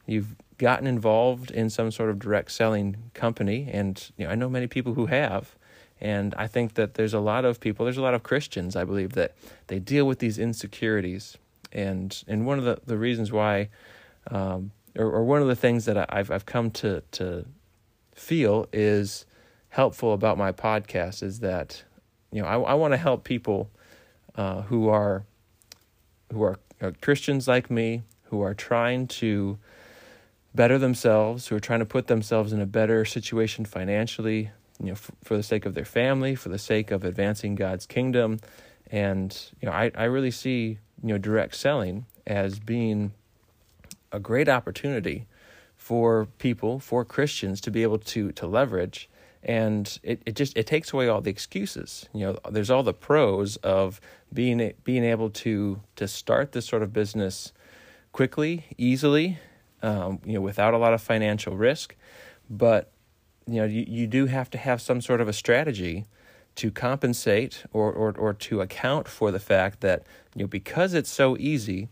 you've 0.05 0.35
gotten 0.57 0.87
involved 0.87 1.51
in 1.51 1.69
some 1.69 1.91
sort 1.91 2.09
of 2.09 2.19
direct 2.19 2.51
selling 2.51 3.11
company, 3.13 3.69
and 3.71 4.11
you 4.17 4.25
know, 4.25 4.31
I 4.31 4.35
know 4.35 4.49
many 4.49 4.67
people 4.67 4.95
who 4.95 5.07
have, 5.07 5.55
and 5.99 6.33
I 6.35 6.47
think 6.47 6.73
that 6.75 6.95
there's 6.95 7.13
a 7.13 7.19
lot 7.19 7.45
of 7.45 7.59
people, 7.59 7.85
there's 7.85 7.97
a 7.97 8.01
lot 8.01 8.15
of 8.15 8.23
Christians, 8.23 8.75
I 8.75 8.83
believe, 8.83 9.13
that 9.13 9.35
they 9.67 9.77
deal 9.77 10.05
with 10.05 10.19
these 10.19 10.39
insecurities, 10.39 11.37
and 11.71 12.23
and 12.27 12.45
one 12.45 12.57
of 12.57 12.65
the, 12.65 12.79
the 12.85 12.97
reasons 12.97 13.31
why, 13.31 13.69
um, 14.29 14.71
or, 14.95 15.05
or 15.05 15.23
one 15.23 15.41
of 15.41 15.47
the 15.47 15.55
things 15.55 15.85
that 15.85 16.11
I've 16.13 16.31
I've 16.31 16.45
come 16.45 16.71
to 16.71 17.03
to 17.11 17.45
feel 18.15 18.67
is 18.73 19.25
helpful 19.71 20.13
about 20.13 20.37
my 20.37 20.51
podcast 20.51 21.23
is 21.23 21.39
that 21.39 21.83
you 22.31 22.41
know 22.41 22.47
I, 22.47 22.59
I 22.59 22.73
want 22.75 22.93
to 22.93 22.97
help 22.97 23.23
people 23.23 23.69
uh, 24.35 24.61
who 24.61 24.87
are 24.89 25.23
who 26.31 26.43
are 26.43 26.59
uh, 26.81 26.91
Christians 27.01 27.47
like 27.47 27.69
me 27.69 28.03
who 28.31 28.41
are 28.41 28.53
trying 28.53 29.07
to 29.07 29.57
better 30.55 30.77
themselves, 30.77 31.47
who 31.47 31.55
are 31.55 31.59
trying 31.61 31.79
to 31.79 31.85
put 31.85 32.07
themselves 32.07 32.53
in 32.53 32.61
a 32.61 32.65
better 32.65 33.05
situation 33.05 33.65
financially, 33.65 34.51
you 34.79 34.87
know, 34.87 34.95
for, 34.95 35.11
for 35.23 35.37
the 35.37 35.43
sake 35.43 35.65
of 35.65 35.73
their 35.73 35.85
family, 35.85 36.35
for 36.35 36.49
the 36.49 36.57
sake 36.57 36.91
of 36.91 37.03
advancing 37.03 37.55
God's 37.55 37.85
kingdom. 37.85 38.39
And, 38.89 39.37
you 39.61 39.67
know, 39.67 39.73
I, 39.73 39.91
I 39.95 40.05
really 40.05 40.31
see, 40.31 40.79
you 41.03 41.09
know, 41.09 41.17
direct 41.17 41.55
selling 41.55 42.05
as 42.25 42.59
being 42.59 43.11
a 44.11 44.19
great 44.19 44.49
opportunity 44.49 45.27
for 45.77 46.27
people, 46.37 46.79
for 46.79 47.03
Christians 47.05 47.61
to 47.61 47.71
be 47.71 47.83
able 47.83 47.97
to 47.97 48.31
to 48.33 48.47
leverage. 48.47 49.09
And 49.43 49.99
it, 50.03 50.21
it 50.25 50.35
just 50.35 50.55
it 50.55 50.67
takes 50.67 50.93
away 50.93 51.07
all 51.07 51.21
the 51.21 51.31
excuses. 51.31 52.07
You 52.13 52.27
know, 52.27 52.39
there's 52.49 52.69
all 52.69 52.83
the 52.83 52.93
pros 52.93 53.55
of 53.57 53.99
being 54.31 54.73
being 54.83 55.03
able 55.03 55.29
to 55.31 55.81
to 55.95 56.07
start 56.07 56.51
this 56.51 56.65
sort 56.65 56.83
of 56.83 56.93
business 56.93 57.51
quickly, 58.11 58.65
easily, 58.77 59.39
um, 59.81 60.19
you 60.25 60.33
know, 60.33 60.41
without 60.41 60.73
a 60.73 60.77
lot 60.77 60.93
of 60.93 61.01
financial 61.01 61.57
risk. 61.57 61.95
But 62.49 62.91
you 63.47 63.55
know, 63.55 63.65
you, 63.65 63.85
you 63.87 64.07
do 64.07 64.27
have 64.27 64.49
to 64.51 64.57
have 64.57 64.81
some 64.81 65.01
sort 65.01 65.21
of 65.21 65.27
a 65.27 65.33
strategy 65.33 66.05
to 66.55 66.69
compensate 66.69 67.63
or, 67.71 67.91
or, 67.91 68.13
or 68.17 68.33
to 68.33 68.61
account 68.61 69.07
for 69.07 69.31
the 69.31 69.39
fact 69.39 69.81
that 69.81 70.03
you 70.35 70.43
know 70.43 70.47
because 70.47 70.93
it's 70.93 71.09
so 71.09 71.37
easy, 71.39 71.87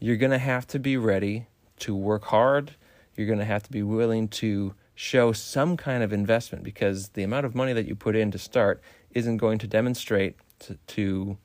you're 0.00 0.16
going 0.16 0.32
to 0.32 0.38
have 0.38 0.66
to 0.66 0.78
be 0.78 0.96
ready 0.96 1.46
to 1.80 1.94
work 1.94 2.24
hard. 2.24 2.72
You're 3.14 3.26
going 3.26 3.38
to 3.38 3.44
have 3.44 3.62
to 3.64 3.70
be 3.70 3.82
willing 3.82 4.28
to 4.28 4.74
show 4.98 5.30
some 5.30 5.76
kind 5.76 6.02
of 6.02 6.12
investment 6.12 6.64
because 6.64 7.10
the 7.10 7.22
amount 7.22 7.46
of 7.46 7.54
money 7.54 7.72
that 7.72 7.86
you 7.86 7.94
put 7.94 8.16
in 8.16 8.32
to 8.32 8.36
start 8.38 8.82
isn't 9.12 9.36
going 9.36 9.56
to 9.56 9.66
demonstrate 9.68 10.34
to, 10.58 10.76
to 10.88 11.38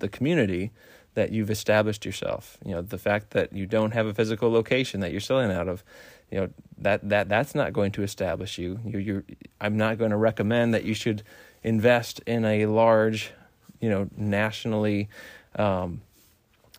the 0.00 0.08
community 0.08 0.72
that 1.14 1.30
you've 1.30 1.48
established 1.48 2.04
yourself. 2.04 2.58
You 2.64 2.72
know, 2.72 2.82
the 2.82 2.98
fact 2.98 3.30
that 3.30 3.52
you 3.52 3.66
don't 3.66 3.92
have 3.92 4.08
a 4.08 4.14
physical 4.14 4.50
location 4.50 4.98
that 4.98 5.12
you're 5.12 5.20
selling 5.20 5.52
out 5.52 5.68
of, 5.68 5.84
you 6.28 6.40
know, 6.40 6.48
that 6.78 7.08
that 7.08 7.28
that's 7.28 7.54
not 7.54 7.72
going 7.72 7.92
to 7.92 8.02
establish 8.02 8.58
you. 8.58 8.80
You 8.84 8.98
you 8.98 9.24
I'm 9.60 9.76
not 9.76 9.96
going 9.96 10.10
to 10.10 10.16
recommend 10.16 10.74
that 10.74 10.82
you 10.82 10.94
should 10.94 11.22
invest 11.62 12.18
in 12.26 12.44
a 12.44 12.66
large, 12.66 13.30
you 13.80 13.88
know, 13.88 14.08
nationally 14.16 15.08
um, 15.54 16.02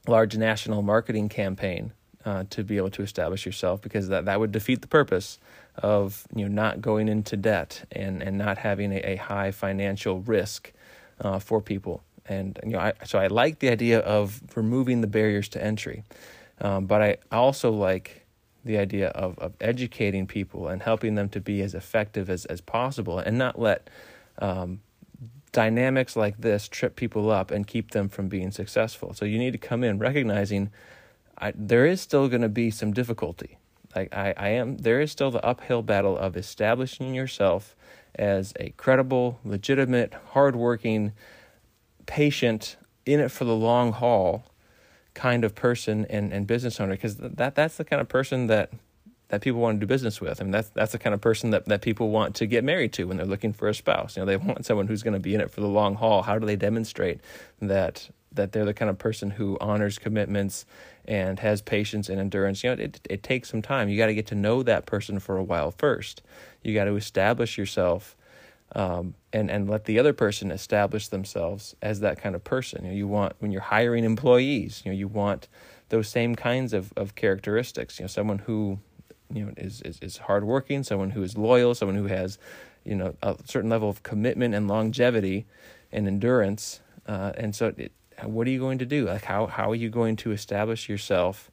large 0.06 0.36
national 0.36 0.82
marketing 0.82 1.30
campaign 1.30 1.94
uh, 2.30 2.44
to 2.50 2.63
be 2.63 2.78
able 2.78 2.92
to 2.92 3.02
establish 3.02 3.46
yourself 3.46 3.82
because 3.82 4.10
that, 4.10 4.26
that 4.26 4.39
would 4.39 4.52
defeat 4.52 4.82
the 4.82 4.88
purpose 4.88 5.39
of 5.78 6.28
you 6.36 6.44
know 6.48 6.54
not 6.63 6.82
going 6.82 7.08
into 7.08 7.36
debt 7.36 7.86
and, 7.92 8.22
and 8.22 8.38
not 8.38 8.58
having 8.60 8.92
a, 8.92 9.00
a 9.13 9.15
high 9.15 9.52
financial 9.52 10.20
risk 10.22 10.72
uh, 11.22 11.39
for 11.39 11.60
people 11.60 12.04
and 12.30 12.60
you 12.63 12.72
know, 12.72 12.80
I, 12.80 12.94
so 13.04 13.18
I 13.18 13.28
like 13.28 13.60
the 13.60 13.70
idea 13.70 14.00
of 14.00 14.42
removing 14.56 15.02
the 15.02 15.08
barriers 15.08 15.50
to 15.50 15.63
entry, 15.63 16.04
um, 16.62 16.86
but 16.86 17.02
I 17.02 17.18
also 17.32 17.72
like 17.72 18.26
the 18.63 18.78
idea 18.78 19.08
of 19.10 19.38
of 19.39 19.54
educating 19.60 20.28
people 20.28 20.68
and 20.68 20.84
helping 20.84 21.15
them 21.15 21.30
to 21.30 21.39
be 21.42 21.62
as 21.62 21.74
effective 21.74 22.30
as 22.30 22.46
as 22.46 22.62
possible, 22.62 23.18
and 23.18 23.38
not 23.38 23.60
let 23.60 23.89
um, 24.38 24.82
dynamics 25.52 26.15
like 26.15 26.42
this 26.42 26.68
trip 26.68 26.96
people 26.96 27.32
up 27.32 27.50
and 27.50 27.65
keep 27.65 27.92
them 27.92 28.08
from 28.08 28.28
being 28.28 28.52
successful. 28.52 29.13
So 29.13 29.26
you 29.26 29.39
need 29.39 29.54
to 29.54 29.58
come 29.58 29.84
in 29.84 29.98
recognizing 29.98 30.70
I, 31.39 31.54
there 31.56 31.86
is 31.86 32.02
still 32.02 32.28
going 32.28 32.41
to 32.41 32.49
be 32.49 32.71
some 32.71 32.93
difficulty. 32.93 33.58
Like 33.95 34.13
I, 34.13 34.34
I 34.38 34.49
am, 34.49 34.78
there 34.78 35.02
is 35.02 35.12
still 35.12 35.32
the 35.32 35.43
uphill 35.43 35.82
battle 35.82 36.17
of 36.17 36.38
establishing 36.38 37.13
yourself 37.13 37.75
as 38.15 38.54
a 38.60 38.71
credible, 38.71 39.39
legitimate, 39.43 40.13
hardworking 40.32 41.13
patient, 42.06 42.78
in 43.06 43.19
it 43.19 43.32
for 43.32 43.45
the 43.45 43.56
long 43.56 43.91
haul 43.91 44.45
kind 45.13 45.43
of 45.43 45.56
person 45.56 46.06
and, 46.10 46.32
and 46.32 46.47
business 46.47 46.80
owner 46.80 46.93
because 46.93 47.17
that 47.17 47.56
that's 47.56 47.78
the 47.78 47.84
kind 47.84 48.02
of 48.02 48.08
person 48.08 48.47
that 48.47 48.71
that 49.30 49.41
people 49.41 49.60
want 49.60 49.75
to 49.75 49.80
do 49.80 49.88
business 49.88 50.19
with. 50.19 50.41
I 50.41 50.43
mean, 50.43 50.52
that's 50.52 50.69
that's 50.69 50.91
the 50.91 50.99
kind 50.99 51.13
of 51.13 51.21
person 51.21 51.52
that, 51.52 51.65
that 51.65 51.82
people 51.82 52.10
want 52.10 52.36
to 52.36 52.45
get 52.45 52.63
married 52.63 52.93
to 52.93 53.06
when 53.06 53.17
they're 53.17 53.25
looking 53.25 53.54
for 53.54 53.67
a 53.67 53.73
spouse. 53.73 54.15
You 54.15 54.21
know, 54.21 54.25
they 54.25 54.38
want 54.47 54.65
someone 54.65 54.88
who's 54.88 55.04
going 55.04 55.13
to 55.13 55.19
be 55.19 55.36
in 55.36 55.41
it 55.41 55.52
for 55.52 55.62
the 55.62 55.67
long 55.67 55.95
haul. 55.95 56.23
How 56.23 56.38
do 56.38 56.45
they 56.45 56.56
demonstrate 56.56 57.19
that 57.62 58.10
that 58.32 58.52
they're 58.52 58.65
the 58.65 58.74
kind 58.74 58.89
of 58.89 58.98
person 58.98 59.32
who 59.32 59.58
honors 59.60 59.98
commitments 59.98 60.65
and 61.06 61.40
has 61.40 61.62
patience 61.62 62.10
and 62.10 62.19
endurance? 62.19 62.63
You 62.63 62.75
know, 62.75 62.84
it 62.84 63.00
it 63.10 63.23
takes 63.23 63.50
some 63.50 63.62
time. 63.62 63.90
You 63.90 63.98
got 63.98 64.08
to 64.08 64.15
get 64.15 64.27
to 64.27 64.36
know 64.36 64.63
that 64.63 64.86
person 64.86 65.19
for 65.19 65.38
a 65.38 65.44
while 65.44 65.71
first. 65.71 66.21
You 66.63 66.73
got 66.73 66.86
to 66.86 66.96
establish 66.96 67.58
yourself 67.58 68.15
um, 68.75 69.15
and 69.34 69.50
and 69.50 69.69
let 69.69 69.86
the 69.86 70.00
other 70.00 70.13
person 70.13 70.52
establish 70.52 71.08
themselves 71.08 71.75
as 71.82 72.02
that 72.02 72.21
kind 72.21 72.36
of 72.36 72.44
person. 72.44 72.84
You, 72.84 72.92
know, 72.92 72.98
you 72.98 73.08
want 73.08 73.34
when 73.40 73.52
you're 73.52 73.62
hiring 73.62 74.04
employees, 74.04 74.82
you 74.86 74.92
know, 74.92 74.98
you 74.98 75.08
want 75.08 75.48
those 75.90 76.08
same 76.08 76.36
kinds 76.36 76.73
of, 76.73 76.94
of 76.96 77.15
characteristics. 77.15 78.00
You 78.00 78.04
know, 78.04 78.08
someone 78.08 78.40
who 78.40 78.80
you 79.34 79.46
know 79.46 79.54
is, 79.58 79.82
is 79.82 80.00
is 80.02 80.17
hardworking, 80.17 80.84
someone 80.84 81.12
who 81.12 81.23
is 81.23 81.38
loyal, 81.38 81.73
someone 81.73 81.98
who 81.98 82.08
has 82.08 82.38
you 82.84 82.96
know 82.96 83.15
a 83.23 83.36
certain 83.46 83.69
level 83.69 83.90
of 83.90 84.04
commitment 84.04 84.54
and 84.54 84.67
longevity 84.67 85.46
and 85.92 86.08
endurance. 86.08 86.82
Uh, 87.08 87.32
and 87.38 87.56
so, 87.56 87.73
it, 87.75 87.92
what 88.26 88.48
are 88.48 88.52
you 88.52 88.60
going 88.60 88.80
to 88.80 88.86
do? 88.86 89.06
Like 89.06 89.24
how 89.24 89.48
how 89.48 89.72
are 89.72 89.76
you 89.76 89.90
going 89.90 90.15
to 90.17 90.32
establish 90.32 90.90
yourself? 90.90 91.52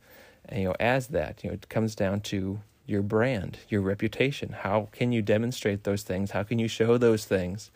You 0.53 0.65
know, 0.65 0.75
as 0.79 1.09
that. 1.09 1.43
You 1.43 1.51
know, 1.51 1.55
it 1.55 1.69
comes 1.69 1.95
down 1.95 2.21
to 2.23 2.61
your 2.87 3.03
brand, 3.03 3.59
your 3.69 3.81
reputation. 3.81 4.51
How 4.51 4.89
can 4.93 5.11
you 5.11 5.21
demonstrate 5.21 5.85
those 5.85 6.03
things? 6.03 6.31
How 6.31 6.45
can 6.45 6.59
you 6.59 6.69
show 6.69 6.99
those 6.99 7.25
things 7.25 7.71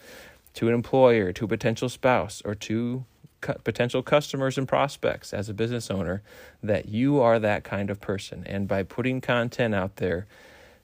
to 0.55 0.69
an 0.69 0.75
employer, 0.75 1.33
to 1.33 1.45
a 1.45 1.49
potential 1.49 1.89
spouse, 1.89 2.43
or 2.45 2.55
to 2.55 3.05
potential 3.41 4.03
customers 4.03 4.59
and 4.59 4.69
prospects 4.69 5.33
as 5.33 5.49
a 5.49 5.55
business 5.55 5.91
owner 5.91 6.23
that 6.63 6.89
you 6.89 7.21
are 7.21 7.39
that 7.39 7.65
kind 7.65 7.91
of 7.91 8.01
person. 8.01 8.45
And 8.47 8.69
by 8.69 8.83
putting 8.83 9.21
content 9.21 9.75
out 9.75 9.97
there 9.97 10.27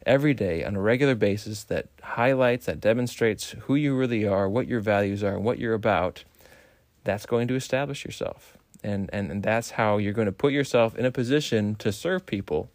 every 0.04 0.34
day 0.34 0.64
on 0.64 0.76
a 0.76 0.80
regular 0.80 1.14
basis 1.14 1.64
that 1.64 1.88
highlights, 2.02 2.66
that 2.66 2.80
demonstrates 2.80 3.50
who 3.50 3.74
you 3.74 3.94
really 3.94 4.26
are, 4.26 4.48
what 4.48 4.66
your 4.66 4.80
values 4.80 5.22
are, 5.22 5.34
and 5.34 5.44
what 5.44 5.58
you're 5.58 5.74
about, 5.74 6.24
that's 7.06 7.24
going 7.24 7.48
to 7.48 7.54
establish 7.54 8.04
yourself. 8.04 8.58
And, 8.82 9.08
and, 9.12 9.30
and 9.30 9.42
that's 9.42 9.70
how 9.72 9.96
you're 9.96 10.12
going 10.12 10.26
to 10.26 10.32
put 10.32 10.52
yourself 10.52 10.94
in 10.96 11.06
a 11.06 11.10
position 11.10 11.74
to 11.76 11.90
serve 11.90 12.26
people. 12.26 12.68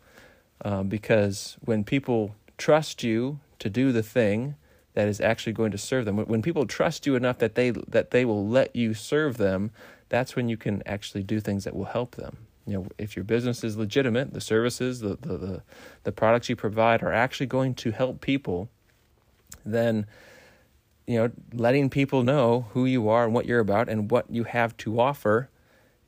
Uh, 0.65 0.83
because 0.83 1.57
when 1.63 1.83
people 1.83 2.35
trust 2.57 3.03
you 3.03 3.39
to 3.59 3.69
do 3.69 3.91
the 3.91 4.03
thing 4.03 4.55
that 4.93 5.07
is 5.07 5.21
actually 5.21 5.53
going 5.53 5.71
to 5.71 5.77
serve 5.77 6.05
them. 6.05 6.17
When 6.17 6.41
people 6.41 6.65
trust 6.65 7.05
you 7.05 7.15
enough 7.15 7.37
that 7.39 7.55
they 7.55 7.71
that 7.71 8.11
they 8.11 8.25
will 8.25 8.47
let 8.47 8.75
you 8.75 8.93
serve 8.93 9.37
them, 9.37 9.71
that's 10.09 10.35
when 10.35 10.49
you 10.49 10.57
can 10.57 10.83
actually 10.85 11.23
do 11.23 11.39
things 11.39 11.63
that 11.63 11.75
will 11.75 11.85
help 11.85 12.15
them. 12.15 12.37
You 12.67 12.73
know, 12.73 12.87
if 12.97 13.15
your 13.15 13.23
business 13.23 13.63
is 13.63 13.77
legitimate, 13.77 14.33
the 14.33 14.41
services, 14.41 14.99
the 14.99 15.17
the 15.21 15.37
the, 15.37 15.63
the 16.03 16.11
products 16.11 16.49
you 16.49 16.55
provide 16.55 17.01
are 17.03 17.13
actually 17.13 17.47
going 17.47 17.73
to 17.75 17.91
help 17.91 18.21
people, 18.21 18.69
then 19.65 20.05
you 21.11 21.17
know, 21.17 21.31
letting 21.53 21.89
people 21.89 22.23
know 22.23 22.67
who 22.71 22.85
you 22.85 23.09
are 23.09 23.25
and 23.25 23.33
what 23.33 23.45
you're 23.45 23.59
about 23.59 23.89
and 23.89 24.09
what 24.09 24.31
you 24.31 24.45
have 24.45 24.77
to 24.77 24.99
offer 24.99 25.49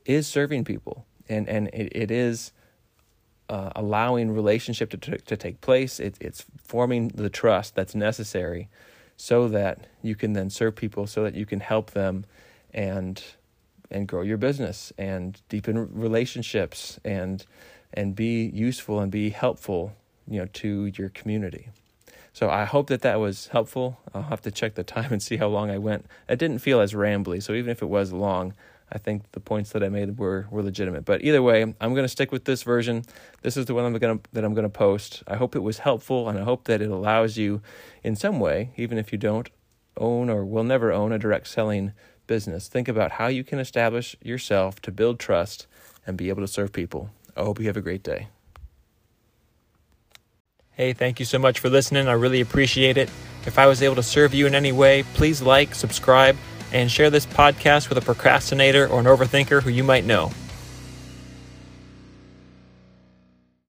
is 0.06 0.28
serving 0.28 0.64
people. 0.64 1.06
And 1.28 1.50
and 1.50 1.68
it, 1.74 1.92
it 1.94 2.10
is 2.10 2.54
uh, 3.50 3.72
allowing 3.76 4.32
relationship 4.32 4.90
to, 4.92 4.98
to, 4.98 5.18
to 5.18 5.36
take 5.36 5.60
place. 5.60 6.00
It, 6.00 6.16
it's 6.22 6.46
forming 6.64 7.10
the 7.10 7.30
trust 7.30 7.76
that's 7.76 7.94
necessary 7.94 8.70
so 9.18 9.50
that 9.50 9.88
you 10.02 10.16
can 10.16 10.34
then 10.34 10.50
serve 10.50 10.76
people, 10.76 11.06
so 11.06 11.24
that 11.24 11.36
you 11.36 11.46
can 11.46 11.60
help 11.60 11.92
them 11.92 12.26
and 12.74 13.22
and 13.92 14.08
grow 14.08 14.22
your 14.22 14.38
business 14.38 14.94
and 14.98 15.42
deepen 15.50 15.94
relationships 15.94 17.00
and 17.04 17.46
and 17.94 18.16
be 18.16 18.46
useful 18.46 19.02
and 19.02 19.12
be 19.12 19.30
helpful, 19.32 19.94
you 20.28 20.40
know, 20.40 20.48
to 20.54 20.86
your 20.98 21.10
community. 21.10 21.68
So 22.34 22.50
I 22.50 22.66
hope 22.66 22.88
that 22.88 23.02
that 23.04 23.20
was 23.20 23.48
helpful. 23.48 24.00
I'll 24.14 24.24
have 24.24 24.42
to 24.42 24.52
check 24.52 24.74
the 24.74 24.84
time 24.84 25.14
and 25.14 25.22
see 25.22 25.38
how 25.38 25.48
long 25.48 25.70
I 25.70 25.78
went. 25.78 26.08
It 26.28 26.40
didn't 26.40 26.60
feel 26.60 26.82
as 26.82 26.94
rambly, 26.94 27.42
so 27.42 27.54
even 27.54 27.70
if 27.70 27.82
it 27.82 27.90
was 27.90 28.12
long, 28.12 28.54
I 28.92 28.98
think 28.98 29.32
the 29.32 29.40
points 29.40 29.72
that 29.72 29.84
I 29.84 29.90
made 29.90 30.18
were 30.18 30.48
were 30.52 30.62
legitimate. 30.62 31.06
But 31.06 31.24
either 31.24 31.42
way, 31.42 31.62
I'm 31.62 31.94
going 31.94 32.06
to 32.06 32.10
stick 32.10 32.32
with 32.32 32.46
this 32.46 32.64
version. 32.64 33.04
This 33.42 33.56
is 33.56 33.66
the 33.66 33.74
one 33.74 33.86
I'm 33.86 33.98
going 33.98 34.20
that 34.34 34.44
I'm 34.44 34.54
going 34.54 34.64
to 34.64 34.70
post. 34.70 35.24
I 35.28 35.36
hope 35.36 35.56
it 35.56 35.64
was 35.64 35.80
helpful 35.80 36.28
and 36.28 36.38
I 36.38 36.44
hope 36.44 36.66
that 36.66 36.82
it 36.82 36.90
allows 36.90 37.38
you 37.38 37.62
in 38.04 38.16
some 38.16 38.40
way, 38.40 38.72
even 38.78 38.98
if 38.98 39.12
you 39.12 39.18
don't 39.18 39.50
own 39.98 40.30
or 40.30 40.44
will 40.44 40.64
never 40.64 40.92
own 40.92 41.12
a 41.12 41.20
direct 41.20 41.48
selling 41.48 41.94
business, 42.28 42.68
think 42.68 42.88
about 42.88 43.12
how 43.12 43.28
you 43.28 43.44
can 43.44 43.60
establish 43.60 44.16
yourself 44.22 44.82
to 44.82 44.92
build 44.92 45.20
trust 45.20 45.68
and 46.06 46.18
be 46.18 46.30
able 46.30 46.42
to 46.42 46.48
serve 46.48 46.74
people. 46.74 47.10
I 47.36 47.42
hope 47.42 47.60
you 47.60 47.68
have 47.68 47.78
a 47.78 47.82
great 47.82 48.04
day. 48.04 48.28
Hey, 50.76 50.94
thank 50.94 51.20
you 51.20 51.26
so 51.26 51.38
much 51.38 51.60
for 51.60 51.70
listening. 51.70 52.08
I 52.08 52.14
really 52.14 52.42
appreciate 52.42 52.98
it. 52.98 53.08
If 53.46 53.60
I 53.60 53.68
was 53.68 53.84
able 53.84 53.96
to 53.96 54.04
serve 54.04 54.34
you 54.34 54.48
in 54.48 54.56
any 54.56 54.72
way, 54.72 55.04
please 55.14 55.40
like, 55.40 55.76
subscribe, 55.76 56.36
and 56.72 56.90
share 56.90 57.12
this 57.12 57.28
podcast 57.28 57.90
with 57.90 58.00
a 58.00 58.02
procrastinator 58.02 58.88
or 58.88 59.00
an 59.00 59.06
overthinker 59.06 59.62
who 59.62 59.70
you 59.70 59.84
might 59.84 60.04
know. 60.04 60.32